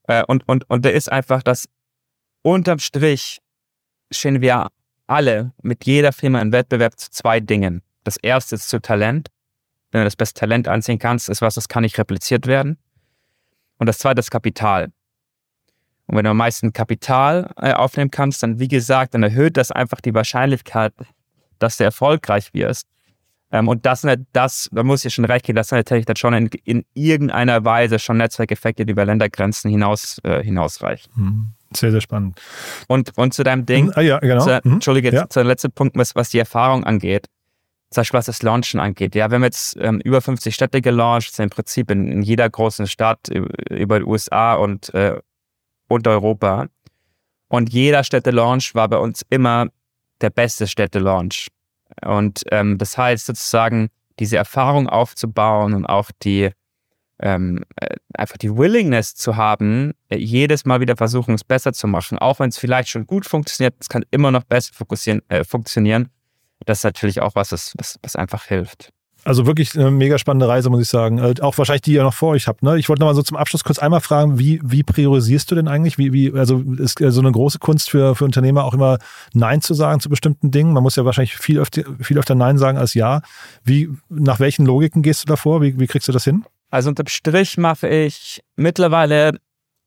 Äh, 0.05 0.25
und, 0.27 0.49
und, 0.49 0.69
und 0.69 0.85
der 0.85 0.95
ist 0.95 1.11
einfach, 1.11 1.43
dass 1.43 1.67
unterm 2.43 2.79
Strich 2.79 3.39
stehen 4.11 4.41
wir 4.41 4.69
alle 5.09 5.53
mit 5.63 5.85
jeder 5.85 6.13
Firma 6.13 6.41
im 6.41 6.53
Wettbewerb 6.53 6.99
zu 6.99 7.11
zwei 7.11 7.41
Dingen. 7.41 7.83
Das 8.05 8.17
erste 8.17 8.55
ist 8.55 8.69
zu 8.69 8.81
Talent. 8.81 9.29
Wenn 9.91 10.01
du 10.03 10.05
das 10.05 10.17
beste 10.17 10.41
Talent 10.41 10.69
anziehen 10.69 10.99
kannst, 10.99 11.29
ist 11.29 11.43
was, 11.43 11.55
das 11.55 11.69
kann 11.69 11.83
nicht 11.83 11.99
repliziert 11.99 12.47
werden. 12.47 12.79
Und 13.79 13.87
das 13.87 13.99
zweite 13.99 14.21
ist 14.21 14.31
Kapital. 14.31 14.93
Und 16.07 16.17
wenn 16.17 16.25
du 16.25 16.31
am 16.31 16.37
meisten 16.37 16.73
Kapital 16.73 17.53
äh, 17.57 17.73
aufnehmen 17.73 18.11
kannst, 18.11 18.43
dann, 18.43 18.59
wie 18.59 18.69
gesagt, 18.69 19.15
dann 19.15 19.23
erhöht 19.23 19.57
das 19.57 19.71
einfach 19.71 20.01
die 20.01 20.15
Wahrscheinlichkeit, 20.15 20.95
dass 21.59 21.77
du 21.77 21.85
erfolgreich 21.85 22.55
wirst. 22.55 22.89
Ähm, 23.51 23.69
und 23.69 23.87
das, 23.87 24.07
das, 24.33 24.69
da 24.73 24.83
muss 24.83 25.05
ich 25.05 25.15
schon 25.15 25.25
recht 25.25 25.45
gehen, 25.45 25.57
das 25.57 25.69
sind 25.69 25.79
natürlich 25.79 26.07
dann 26.07 26.17
schon 26.17 26.35
in, 26.35 26.49
in 26.65 26.85
irgendeiner 26.95 27.65
Weise 27.65 27.99
schon 27.99 28.19
Netzwerkeffekte, 28.19 28.85
die 28.85 28.93
über 28.93 29.05
Ländergrenzen 29.05 29.71
hinaus, 29.71 30.19
äh, 30.25 30.43
hinausreichen. 30.43 31.15
Hm. 31.15 31.55
Sehr, 31.75 31.91
sehr 31.91 32.01
spannend. 32.01 32.41
Und, 32.87 33.17
und 33.17 33.35
zu 33.35 33.43
deinem 33.45 33.67
Ding, 33.67 33.93
Ah, 33.95 34.01
ja, 34.01 34.19
genau. 34.19 34.45
zu, 34.45 34.61
Mhm. 34.65 34.75
Entschuldige, 34.75 35.13
Ja. 35.13 35.29
zu 35.29 35.41
der 35.41 35.45
letzte 35.47 35.69
Punkt, 35.69 35.97
was, 35.97 36.15
was 36.17 36.31
die 36.31 36.39
Erfahrung 36.39 36.85
angeht. 36.85 37.27
Zum 37.91 38.03
Beispiel, 38.03 38.19
was 38.19 38.27
das 38.27 38.43
Launchen 38.43 38.81
angeht. 38.81 39.15
Ja, 39.15 39.31
wir 39.31 39.37
haben 39.37 39.45
jetzt 39.45 39.77
ähm, 39.81 40.01
über 40.05 40.21
50 40.21 40.55
Städte 40.55 40.81
gelauncht, 40.83 41.35
sind 41.35 41.45
im 41.45 41.51
Prinzip 41.51 41.91
in, 41.91 42.07
in 42.11 42.23
jeder 42.23 42.49
großen 42.49 42.87
Stadt 42.87 43.29
über 43.71 43.99
die 43.99 44.05
USA 44.05 44.55
und, 44.55 44.93
äh, 44.95 45.19
und 45.89 46.07
Europa. 46.07 46.67
Und 47.49 47.73
jeder 47.73 48.05
Städte-Launch 48.05 48.75
war 48.75 48.89
bei 48.89 48.99
uns 48.99 49.25
immer 49.31 49.69
der 50.21 50.29
beste 50.31 50.67
Städte-Launch. 50.67 51.49
Und 52.05 52.43
ähm, 52.51 52.77
das 52.77 52.99
heißt 52.99 53.25
sozusagen, 53.27 53.89
diese 54.19 54.37
Erfahrung 54.37 54.89
aufzubauen 54.89 55.73
und 55.75 55.87
auch 55.87 56.11
die 56.23 56.51
ähm, 57.21 57.65
äh, 57.77 57.97
einfach 58.15 58.37
die 58.37 58.57
Willingness 58.57 59.15
zu 59.15 59.37
haben, 59.37 59.93
äh, 60.09 60.17
jedes 60.17 60.65
Mal 60.65 60.81
wieder 60.81 60.97
versuchen, 60.97 61.35
es 61.35 61.45
besser 61.45 61.73
zu 61.73 61.87
machen, 61.87 62.19
auch 62.19 62.39
wenn 62.39 62.51
es 62.51 62.59
vielleicht 62.59 62.89
schon 62.89 63.07
gut 63.07 63.27
funktioniert, 63.27 63.75
es 63.81 63.89
kann 63.89 64.05
immer 64.11 64.31
noch 64.31 64.45
besser 64.45 64.73
äh, 65.29 65.45
funktionieren. 65.45 66.09
Das 66.65 66.79
ist 66.79 66.85
natürlich 66.85 67.21
auch 67.21 67.35
was, 67.35 67.53
was, 67.53 67.75
was, 68.03 68.17
einfach 68.17 68.45
hilft. 68.45 68.91
Also 69.25 69.47
wirklich 69.47 69.77
eine 69.77 69.91
mega 69.91 70.17
spannende 70.17 70.49
Reise, 70.49 70.71
muss 70.71 70.81
ich 70.81 70.89
sagen. 70.89 71.19
Äh, 71.19 71.35
Auch 71.41 71.59
wahrscheinlich, 71.59 71.83
die 71.83 71.93
ihr 71.93 72.03
noch 72.03 72.15
vor 72.15 72.31
euch 72.31 72.47
habt. 72.47 72.63
Ne? 72.63 72.79
Ich 72.79 72.89
wollte 72.89 73.01
noch 73.01 73.09
mal 73.09 73.15
so 73.15 73.23
zum 73.23 73.37
Abschluss 73.37 73.65
kurz 73.65 73.79
einmal 73.79 74.01
fragen, 74.01 74.39
wie, 74.39 74.61
wie 74.65 74.83
priorisierst 74.83 75.51
du 75.51 75.55
denn 75.55 75.69
eigentlich? 75.69 75.99
Wie, 75.99 76.13
wie, 76.13 76.33
also 76.33 76.61
ist 76.79 76.99
so 76.99 77.21
eine 77.21 77.33
große 77.33 77.59
Kunst 77.59 77.91
für, 77.91 78.15
für 78.15 78.25
Unternehmer 78.25 78.65
auch 78.65 78.75
immer 78.75 78.99
Nein 79.35 79.61
zu 79.61 79.75
sagen 79.75 80.01
zu 80.01 80.09
bestimmten 80.09 80.51
Dingen. 80.51 80.73
Man 80.73 80.83
muss 80.83 80.97
ja 80.97 81.05
wahrscheinlich 81.05 81.37
viel 81.37 81.59
öfter, 81.59 81.83
viel 82.01 82.19
öfter 82.19 82.35
Nein 82.35 82.59
sagen 82.59 82.79
als 82.79 82.95
Ja. 82.95 83.23
Wie, 83.65 83.91
nach 84.09 84.41
welchen 84.41 84.67
Logiken 84.67 85.03
gehst 85.03 85.23
du 85.23 85.27
davor? 85.27 85.63
Wie, 85.63 85.79
wie 85.79 85.87
kriegst 85.87 86.09
du 86.09 86.13
das 86.13 86.25
hin? 86.25 86.45
Also 86.71 86.91
unterm 86.91 87.07
Strich 87.07 87.57
mache 87.57 87.89
ich 87.89 88.43
mittlerweile 88.57 89.39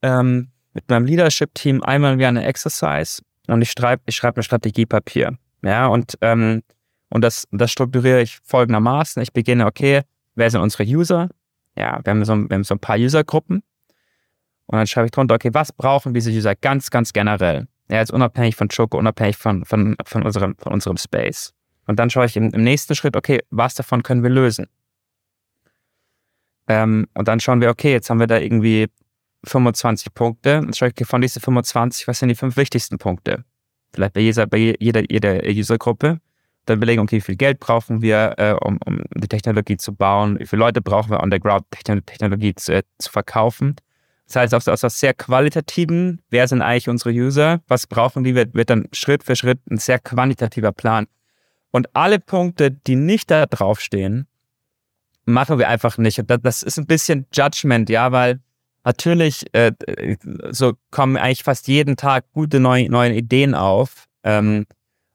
ähm, 0.02 0.50
mit 0.74 0.90
meinem 0.90 1.06
Leadership-Team 1.06 1.84
einmal 1.84 2.20
Jahr 2.20 2.30
eine 2.30 2.46
Exercise 2.46 3.22
und 3.48 3.62
ich 3.62 3.72
schreibe 3.72 4.04
ich 4.06 4.16
schreib 4.16 4.38
ein 4.38 4.44
Strategiepapier. 4.44 5.38
Ja, 5.64 5.88
und, 5.88 6.18
ähm, 6.22 6.64
und 7.10 7.22
das, 7.22 7.48
das 7.52 7.72
strukturiere 7.72 8.22
ich 8.22 8.40
folgendermaßen. 8.44 9.22
Ich 9.22 9.32
beginne, 9.34 9.66
okay, 9.66 10.02
wer 10.36 10.50
sind 10.50 10.62
unsere 10.62 10.84
User? 10.84 11.30
Ja, 11.78 12.00
wir 12.04 12.12
haben 12.12 12.26
so, 12.26 12.36
wir 12.36 12.56
haben 12.56 12.64
so 12.64 12.76
ein 12.76 12.80
paar 12.80 12.98
Usergruppen. 12.98 13.62
Und 14.66 14.78
dann 14.78 14.88
schreibe 14.88 15.06
ich 15.06 15.12
drunter, 15.12 15.36
okay, 15.36 15.50
was 15.54 15.72
brauchen 15.72 16.14
diese 16.14 16.32
User 16.32 16.56
ganz, 16.56 16.90
ganz 16.90 17.14
generell? 17.14 17.68
Ja, 17.90 17.98
jetzt 17.98 18.12
unabhängig 18.12 18.56
von 18.56 18.70
Choco, 18.70 18.98
unabhängig 18.98 19.38
von, 19.38 19.66
von, 19.66 19.98
von, 20.06 20.24
unserem, 20.24 20.56
von 20.58 20.74
unserem 20.74 20.98
Space. 20.98 21.54
Und 21.88 22.00
dann 22.00 22.10
schaue 22.10 22.26
ich 22.26 22.38
im, 22.38 22.52
im 22.52 22.64
nächsten 22.64 22.96
Schritt, 22.96 23.18
okay, 23.18 23.42
was 23.50 23.76
davon 23.76 24.02
können 24.02 24.24
wir 24.24 24.30
lösen? 24.30 24.68
Ähm, 26.72 27.06
und 27.16 27.28
dann 27.28 27.42
schauen 27.42 27.60
wir, 27.60 27.70
okay, 27.70 27.92
jetzt 27.92 28.10
haben 28.10 28.22
wir 28.22 28.28
da 28.28 28.38
irgendwie 28.38 28.88
25 29.44 30.14
Punkte. 30.14 30.60
Und 30.60 30.78
schaue 30.78 30.92
ich, 30.96 31.06
von 31.06 31.20
diesen 31.20 31.42
25, 31.42 32.08
was 32.08 32.20
sind 32.20 32.30
die 32.30 32.36
fünf 32.36 32.56
wichtigsten 32.56 32.98
Punkte? 32.98 33.44
Vielleicht 33.94 34.14
bei 34.14 34.22
jeder, 34.22 34.48
bei 34.48 34.76
jeder, 34.80 35.04
jeder 35.12 35.44
Usergruppe. 35.44 36.22
Dann 36.66 36.78
überlegen, 36.78 37.02
okay, 37.02 37.18
wie 37.18 37.22
viel 37.22 37.36
Geld 37.36 37.60
brauchen 37.60 38.02
wir, 38.02 38.36
äh, 38.38 38.54
um, 38.54 38.80
um 38.86 39.02
die 39.16 39.28
Technologie 39.28 39.76
zu 39.76 39.94
bauen? 39.94 40.40
Wie 40.40 40.46
viele 40.46 40.62
Leute 40.62 40.82
brauchen 40.82 41.12
wir, 41.12 41.22
on 41.22 41.30
the 41.30 41.40
ground 41.40 41.66
Techno- 41.72 42.00
Technologie 42.00 42.56
zu, 42.56 42.74
äh, 42.74 42.84
zu 43.00 43.12
verkaufen? 43.12 43.76
Das 44.28 44.38
heißt, 44.38 44.54
aus, 44.54 44.68
aus 44.70 44.98
sehr 44.98 45.14
qualitativen, 45.14 46.22
wer 46.30 46.48
sind 46.48 46.62
eigentlich 46.62 46.88
unsere 46.88 47.10
User? 47.10 47.60
Was 47.68 47.86
brauchen 47.86 48.24
die? 48.24 48.34
Wird, 48.34 48.54
wird 48.54 48.70
dann 48.70 48.88
Schritt 48.94 49.24
für 49.24 49.36
Schritt 49.36 49.60
ein 49.70 49.78
sehr 49.78 50.00
quantitativer 50.00 50.72
Plan. 50.72 51.08
Und 51.72 51.94
alle 51.96 52.20
Punkte, 52.20 52.72
die 52.72 52.96
nicht 52.96 53.30
da 53.30 53.46
draufstehen, 53.46 54.28
machen 55.26 55.60
wir 55.60 55.70
einfach 55.70 55.98
nicht. 55.98 56.20
Und 56.20 56.30
das, 56.44 56.64
ist 56.64 56.78
ein 56.78 56.86
bisschen 56.86 57.26
Judgment, 57.34 57.90
ja, 57.90 58.12
weil 58.12 58.40
natürlich 58.84 59.46
äh, 59.54 59.72
so 60.50 60.74
kommen 60.90 61.18
eigentlich 61.18 61.44
fast 61.44 61.68
jeden 61.68 61.98
Tag 61.98 62.26
gute 62.34 62.60
neue, 62.60 62.90
neue 62.90 63.14
Ideen 63.14 63.56
auf. 63.56 64.06
Ähm, 64.24 64.66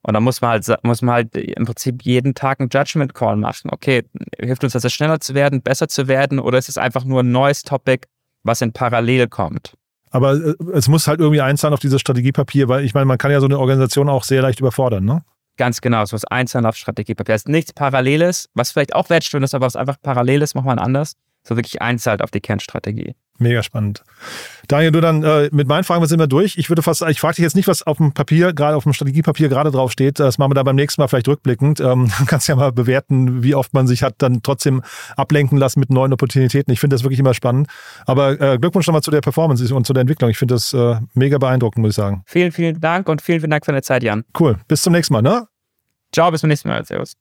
und 0.03 0.15
da 0.15 0.21
muss 0.21 0.41
man 0.41 0.51
halt 0.51 0.85
muss 0.85 1.03
man 1.03 1.17
halt 1.17 1.37
im 1.37 1.65
Prinzip 1.65 2.03
jeden 2.03 2.35
Tag 2.35 2.61
einen 2.61 2.69
Judgment 2.73 3.13
Call 3.13 3.37
machen. 3.37 3.71
Okay, 3.73 4.05
hilft 4.39 4.63
uns 4.63 4.73
das 4.73 4.93
schneller 4.93 5.19
zu 5.19 5.35
werden, 5.35 5.63
besser 5.63 5.89
zu 5.89 6.07
werden, 6.07 6.39
oder 6.39 6.59
ist 6.59 6.69
es 6.69 6.79
einfach 6.79 7.05
nur 7.05 7.25
ein 7.25 7.33
neues 7.33 7.63
Topic, 7.63 8.07
was 8.45 8.63
in 8.63 8.73
Parallel 8.73 9.27
kommt? 9.27 9.75
Aber 10.11 10.35
äh, 10.35 10.55
es 10.75 10.87
muss 10.87 11.09
halt 11.09 11.19
irgendwie 11.19 11.41
einzahlen 11.41 11.75
auf 11.75 11.81
dieses 11.81 12.01
Strategiepapier, 12.01 12.69
weil 12.69 12.85
ich 12.85 12.95
meine, 12.95 13.07
man 13.07 13.19
kann 13.19 13.33
ja 13.33 13.41
so 13.41 13.47
eine 13.47 13.59
Organisation 13.59 14.09
auch 14.09 14.23
sehr 14.23 14.43
leicht 14.43 14.61
überfordern, 14.61 15.05
ne? 15.05 15.25
Ganz 15.57 15.81
genau, 15.81 16.03
es 16.03 16.13
muss 16.13 16.25
einzeln 16.25 16.67
auf 16.67 16.77
Strategiepapier. 16.77 17.35
Es 17.35 17.43
ist 17.43 17.49
nichts 17.49 17.73
Paralleles, 17.73 18.51
was 18.55 18.73
vielleicht 18.73 18.95
auch 18.95 19.09
wertschön 19.09 19.43
ist, 19.43 19.55
aber 19.55 19.67
was 19.67 19.77
einfach 19.77 19.97
parallel 20.01 20.43
ist, 20.43 20.55
macht 20.55 20.67
man 20.67 20.79
anders. 20.79 21.15
So 21.45 21.57
wirklich 21.57 21.81
einzahlt 21.81 22.23
auf 22.23 22.31
die 22.31 22.41
Kernstrategie. 22.41 23.15
Mega 23.39 23.63
spannend. 23.63 24.03
Daniel, 24.69 24.93
du 24.93 25.01
dann 25.01 25.23
äh, 25.23 25.49
mit 25.53 25.69
meinen 25.69 25.85
Fragen 25.85 26.05
sind 26.07 26.19
wir 26.19 26.27
durch. 26.27 26.57
Ich 26.57 26.71
würde 26.71 26.83
fast, 26.83 27.03
ich 27.03 27.21
frage 27.21 27.37
dich 27.37 27.43
jetzt 27.43 27.55
nicht, 27.55 27.69
was 27.69 27.83
auf 27.87 27.99
dem 27.99 28.13
Papier, 28.13 28.53
gerade 28.53 28.77
auf 28.77 28.85
dem 28.85 28.93
Strategiepapier 28.93 29.49
gerade 29.49 29.71
drauf 29.71 29.93
steht. 29.93 30.19
Das 30.19 30.39
machen 30.39 30.51
wir 30.51 30.55
da 30.55 30.63
beim 30.63 30.77
nächsten 30.77 31.01
Mal 31.01 31.09
vielleicht 31.09 31.29
rückblickend. 31.29 31.81
Ähm, 31.81 32.11
kannst 32.27 32.49
ja 32.49 32.57
mal 32.57 32.73
bewerten, 32.73 33.43
wie 33.43 33.55
oft 33.55 33.75
man 33.75 33.87
sich 33.87 34.03
hat 34.03 34.15
dann 34.19 34.43
trotzdem 34.43 34.83
ablenken 35.17 35.59
lassen 35.59 35.81
mit 35.81 35.91
neuen 35.91 36.13
Opportunitäten. 36.13 36.73
Ich 36.73 36.81
finde 36.81 36.95
das 36.95 37.03
wirklich 37.03 37.21
immer 37.21 37.35
spannend. 37.35 37.69
Aber 38.07 38.41
äh, 38.41 38.59
Glückwunsch 38.59 38.87
nochmal 38.87 39.03
zu 39.03 39.11
der 39.11 39.21
Performance 39.21 39.75
und 39.75 39.87
zu 39.87 39.93
der 39.93 40.01
Entwicklung. 40.03 40.31
Ich 40.31 40.39
finde 40.39 40.55
das 40.55 40.73
äh, 40.73 40.97
mega 41.15 41.39
beeindruckend, 41.39 41.83
muss 41.83 41.91
ich 41.91 41.97
sagen. 41.97 42.23
Vielen, 42.27 42.53
vielen 42.53 42.81
Dank 42.81 43.09
und 43.09 43.23
vielen, 43.23 43.41
vielen 43.41 43.51
Dank 43.51 43.65
für 43.65 43.73
deine 43.73 43.83
Zeit, 43.83 44.03
Jan. 44.03 44.25
Cool. 44.39 44.59
Bis 44.69 44.83
zum 44.83 44.93
nächsten 44.93 45.13
Mal, 45.13 45.23
ne? 45.23 45.47
Ciao, 46.13 46.31
bis 46.31 46.41
zum 46.41 46.49
nächsten 46.49 46.69
Mal. 46.69 46.85
Servus. 46.85 47.15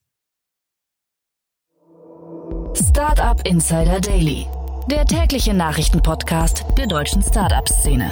Startup 2.75 3.39
Insider 3.47 4.01
Daily, 4.01 4.47
der 4.89 5.03
tägliche 5.05 5.53
Nachrichtenpodcast 5.53 6.65
der 6.77 6.85
deutschen 6.85 7.23
Startup-Szene. 7.23 8.11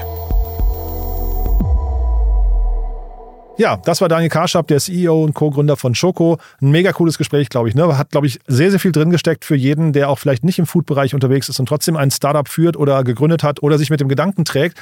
Ja, 3.57 3.77
das 3.77 4.01
war 4.01 4.09
Daniel 4.09 4.31
Karschab, 4.31 4.65
der 4.67 4.79
CEO 4.79 5.23
und 5.23 5.36
Co-Gründer 5.36 5.77
von 5.77 5.93
Schoko. 5.93 6.39
Ein 6.59 6.71
mega 6.71 6.91
cooles 6.91 7.19
Gespräch, 7.19 7.49
glaube 7.49 7.69
ich. 7.69 7.75
Ne? 7.75 7.95
Hat, 7.99 8.09
glaube 8.09 8.25
ich, 8.25 8.39
sehr, 8.47 8.71
sehr 8.71 8.79
viel 8.79 8.91
drin 8.91 9.12
gesteckt 9.12 9.45
für 9.45 9.55
jeden, 9.55 9.93
der 9.93 10.09
auch 10.09 10.17
vielleicht 10.17 10.43
nicht 10.43 10.57
im 10.57 10.65
Food-Bereich 10.65 11.13
unterwegs 11.13 11.49
ist 11.49 11.59
und 11.59 11.67
trotzdem 11.67 11.95
ein 11.95 12.09
Startup 12.09 12.47
führt 12.47 12.75
oder 12.75 13.03
gegründet 13.03 13.43
hat 13.43 13.62
oder 13.62 13.77
sich 13.77 13.91
mit 13.91 13.99
dem 13.99 14.07
Gedanken 14.07 14.43
trägt. 14.43 14.79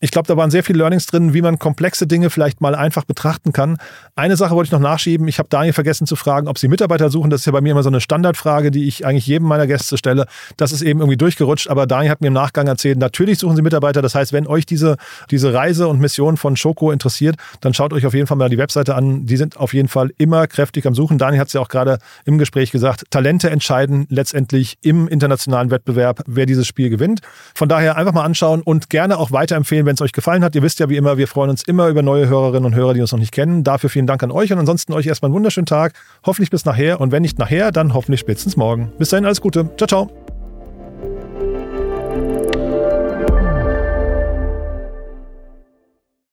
Ich 0.00 0.10
glaube, 0.10 0.26
da 0.26 0.36
waren 0.36 0.50
sehr 0.50 0.62
viele 0.62 0.78
Learnings 0.78 1.06
drin, 1.06 1.34
wie 1.34 1.42
man 1.42 1.58
komplexe 1.58 2.06
Dinge 2.06 2.30
vielleicht 2.30 2.60
mal 2.60 2.74
einfach 2.74 3.04
betrachten 3.04 3.52
kann. 3.52 3.78
Eine 4.16 4.36
Sache 4.36 4.54
wollte 4.54 4.68
ich 4.68 4.72
noch 4.72 4.80
nachschieben. 4.80 5.28
Ich 5.28 5.38
habe 5.38 5.48
Daniel 5.48 5.72
vergessen 5.72 6.06
zu 6.06 6.16
fragen, 6.16 6.48
ob 6.48 6.58
Sie 6.58 6.68
Mitarbeiter 6.68 7.10
suchen. 7.10 7.30
Das 7.30 7.40
ist 7.40 7.46
ja 7.46 7.52
bei 7.52 7.60
mir 7.60 7.72
immer 7.72 7.82
so 7.82 7.88
eine 7.88 8.00
Standardfrage, 8.00 8.70
die 8.70 8.86
ich 8.86 9.06
eigentlich 9.06 9.26
jedem 9.26 9.48
meiner 9.48 9.66
Gäste 9.66 9.96
stelle. 9.96 10.26
Das 10.56 10.72
ist 10.72 10.82
eben 10.82 11.00
irgendwie 11.00 11.16
durchgerutscht. 11.16 11.68
Aber 11.68 11.86
Daniel 11.86 12.10
hat 12.10 12.20
mir 12.20 12.28
im 12.28 12.32
Nachgang 12.32 12.66
erzählt, 12.66 12.98
natürlich 12.98 13.38
suchen 13.38 13.56
Sie 13.56 13.62
Mitarbeiter. 13.62 14.02
Das 14.02 14.14
heißt, 14.14 14.32
wenn 14.32 14.46
euch 14.46 14.66
diese, 14.66 14.96
diese 15.30 15.52
Reise 15.54 15.88
und 15.88 16.00
Mission 16.00 16.36
von 16.36 16.56
Schoko 16.56 16.90
interessiert, 16.90 17.36
dann 17.60 17.74
schaut 17.74 17.92
euch 17.92 18.06
auf 18.06 18.14
jeden 18.14 18.26
Fall 18.26 18.36
mal 18.36 18.48
die 18.48 18.58
Webseite 18.58 18.94
an. 18.94 19.26
Die 19.26 19.36
sind 19.36 19.56
auf 19.56 19.74
jeden 19.74 19.88
Fall 19.88 20.10
immer 20.18 20.46
kräftig 20.46 20.86
am 20.86 20.94
Suchen. 20.94 21.18
Daniel 21.18 21.40
hat 21.40 21.48
es 21.48 21.54
ja 21.54 21.60
auch 21.60 21.68
gerade 21.68 21.98
im 22.24 22.38
Gespräch 22.38 22.70
gesagt. 22.70 23.04
Talente 23.10 23.50
entscheiden 23.50 24.06
letztendlich 24.10 24.76
im 24.82 25.08
internationalen 25.08 25.70
Wettbewerb, 25.70 26.22
wer 26.26 26.46
dieses 26.46 26.66
Spiel 26.66 26.90
gewinnt. 26.90 27.20
Von 27.54 27.68
daher 27.68 27.96
einfach 27.96 28.12
mal 28.12 28.24
anschauen 28.24 28.62
und 28.62 28.90
gerne 28.90 29.18
auch 29.18 29.32
weiterempfehlen, 29.32 29.83
wenn 29.86 29.94
es 29.94 30.00
euch 30.00 30.12
gefallen 30.12 30.44
hat. 30.44 30.54
Ihr 30.54 30.62
wisst 30.62 30.80
ja 30.80 30.88
wie 30.88 30.96
immer, 30.96 31.16
wir 31.16 31.28
freuen 31.28 31.50
uns 31.50 31.62
immer 31.62 31.88
über 31.88 32.02
neue 32.02 32.28
Hörerinnen 32.28 32.66
und 32.66 32.74
Hörer, 32.74 32.94
die 32.94 33.00
uns 33.00 33.12
noch 33.12 33.18
nicht 33.18 33.32
kennen. 33.32 33.64
Dafür 33.64 33.90
vielen 33.90 34.06
Dank 34.06 34.22
an 34.22 34.30
euch 34.30 34.52
und 34.52 34.58
ansonsten 34.58 34.92
euch 34.92 35.06
erstmal 35.06 35.28
einen 35.28 35.34
wunderschönen 35.34 35.66
Tag. 35.66 35.92
Hoffentlich 36.24 36.50
bis 36.50 36.64
nachher 36.64 37.00
und 37.00 37.12
wenn 37.12 37.22
nicht 37.22 37.38
nachher, 37.38 37.72
dann 37.72 37.94
hoffentlich 37.94 38.20
spätestens 38.20 38.56
morgen. 38.56 38.92
Bis 38.98 39.10
dahin 39.10 39.24
alles 39.24 39.40
Gute. 39.40 39.68
Ciao, 39.76 39.86
ciao. 39.86 40.23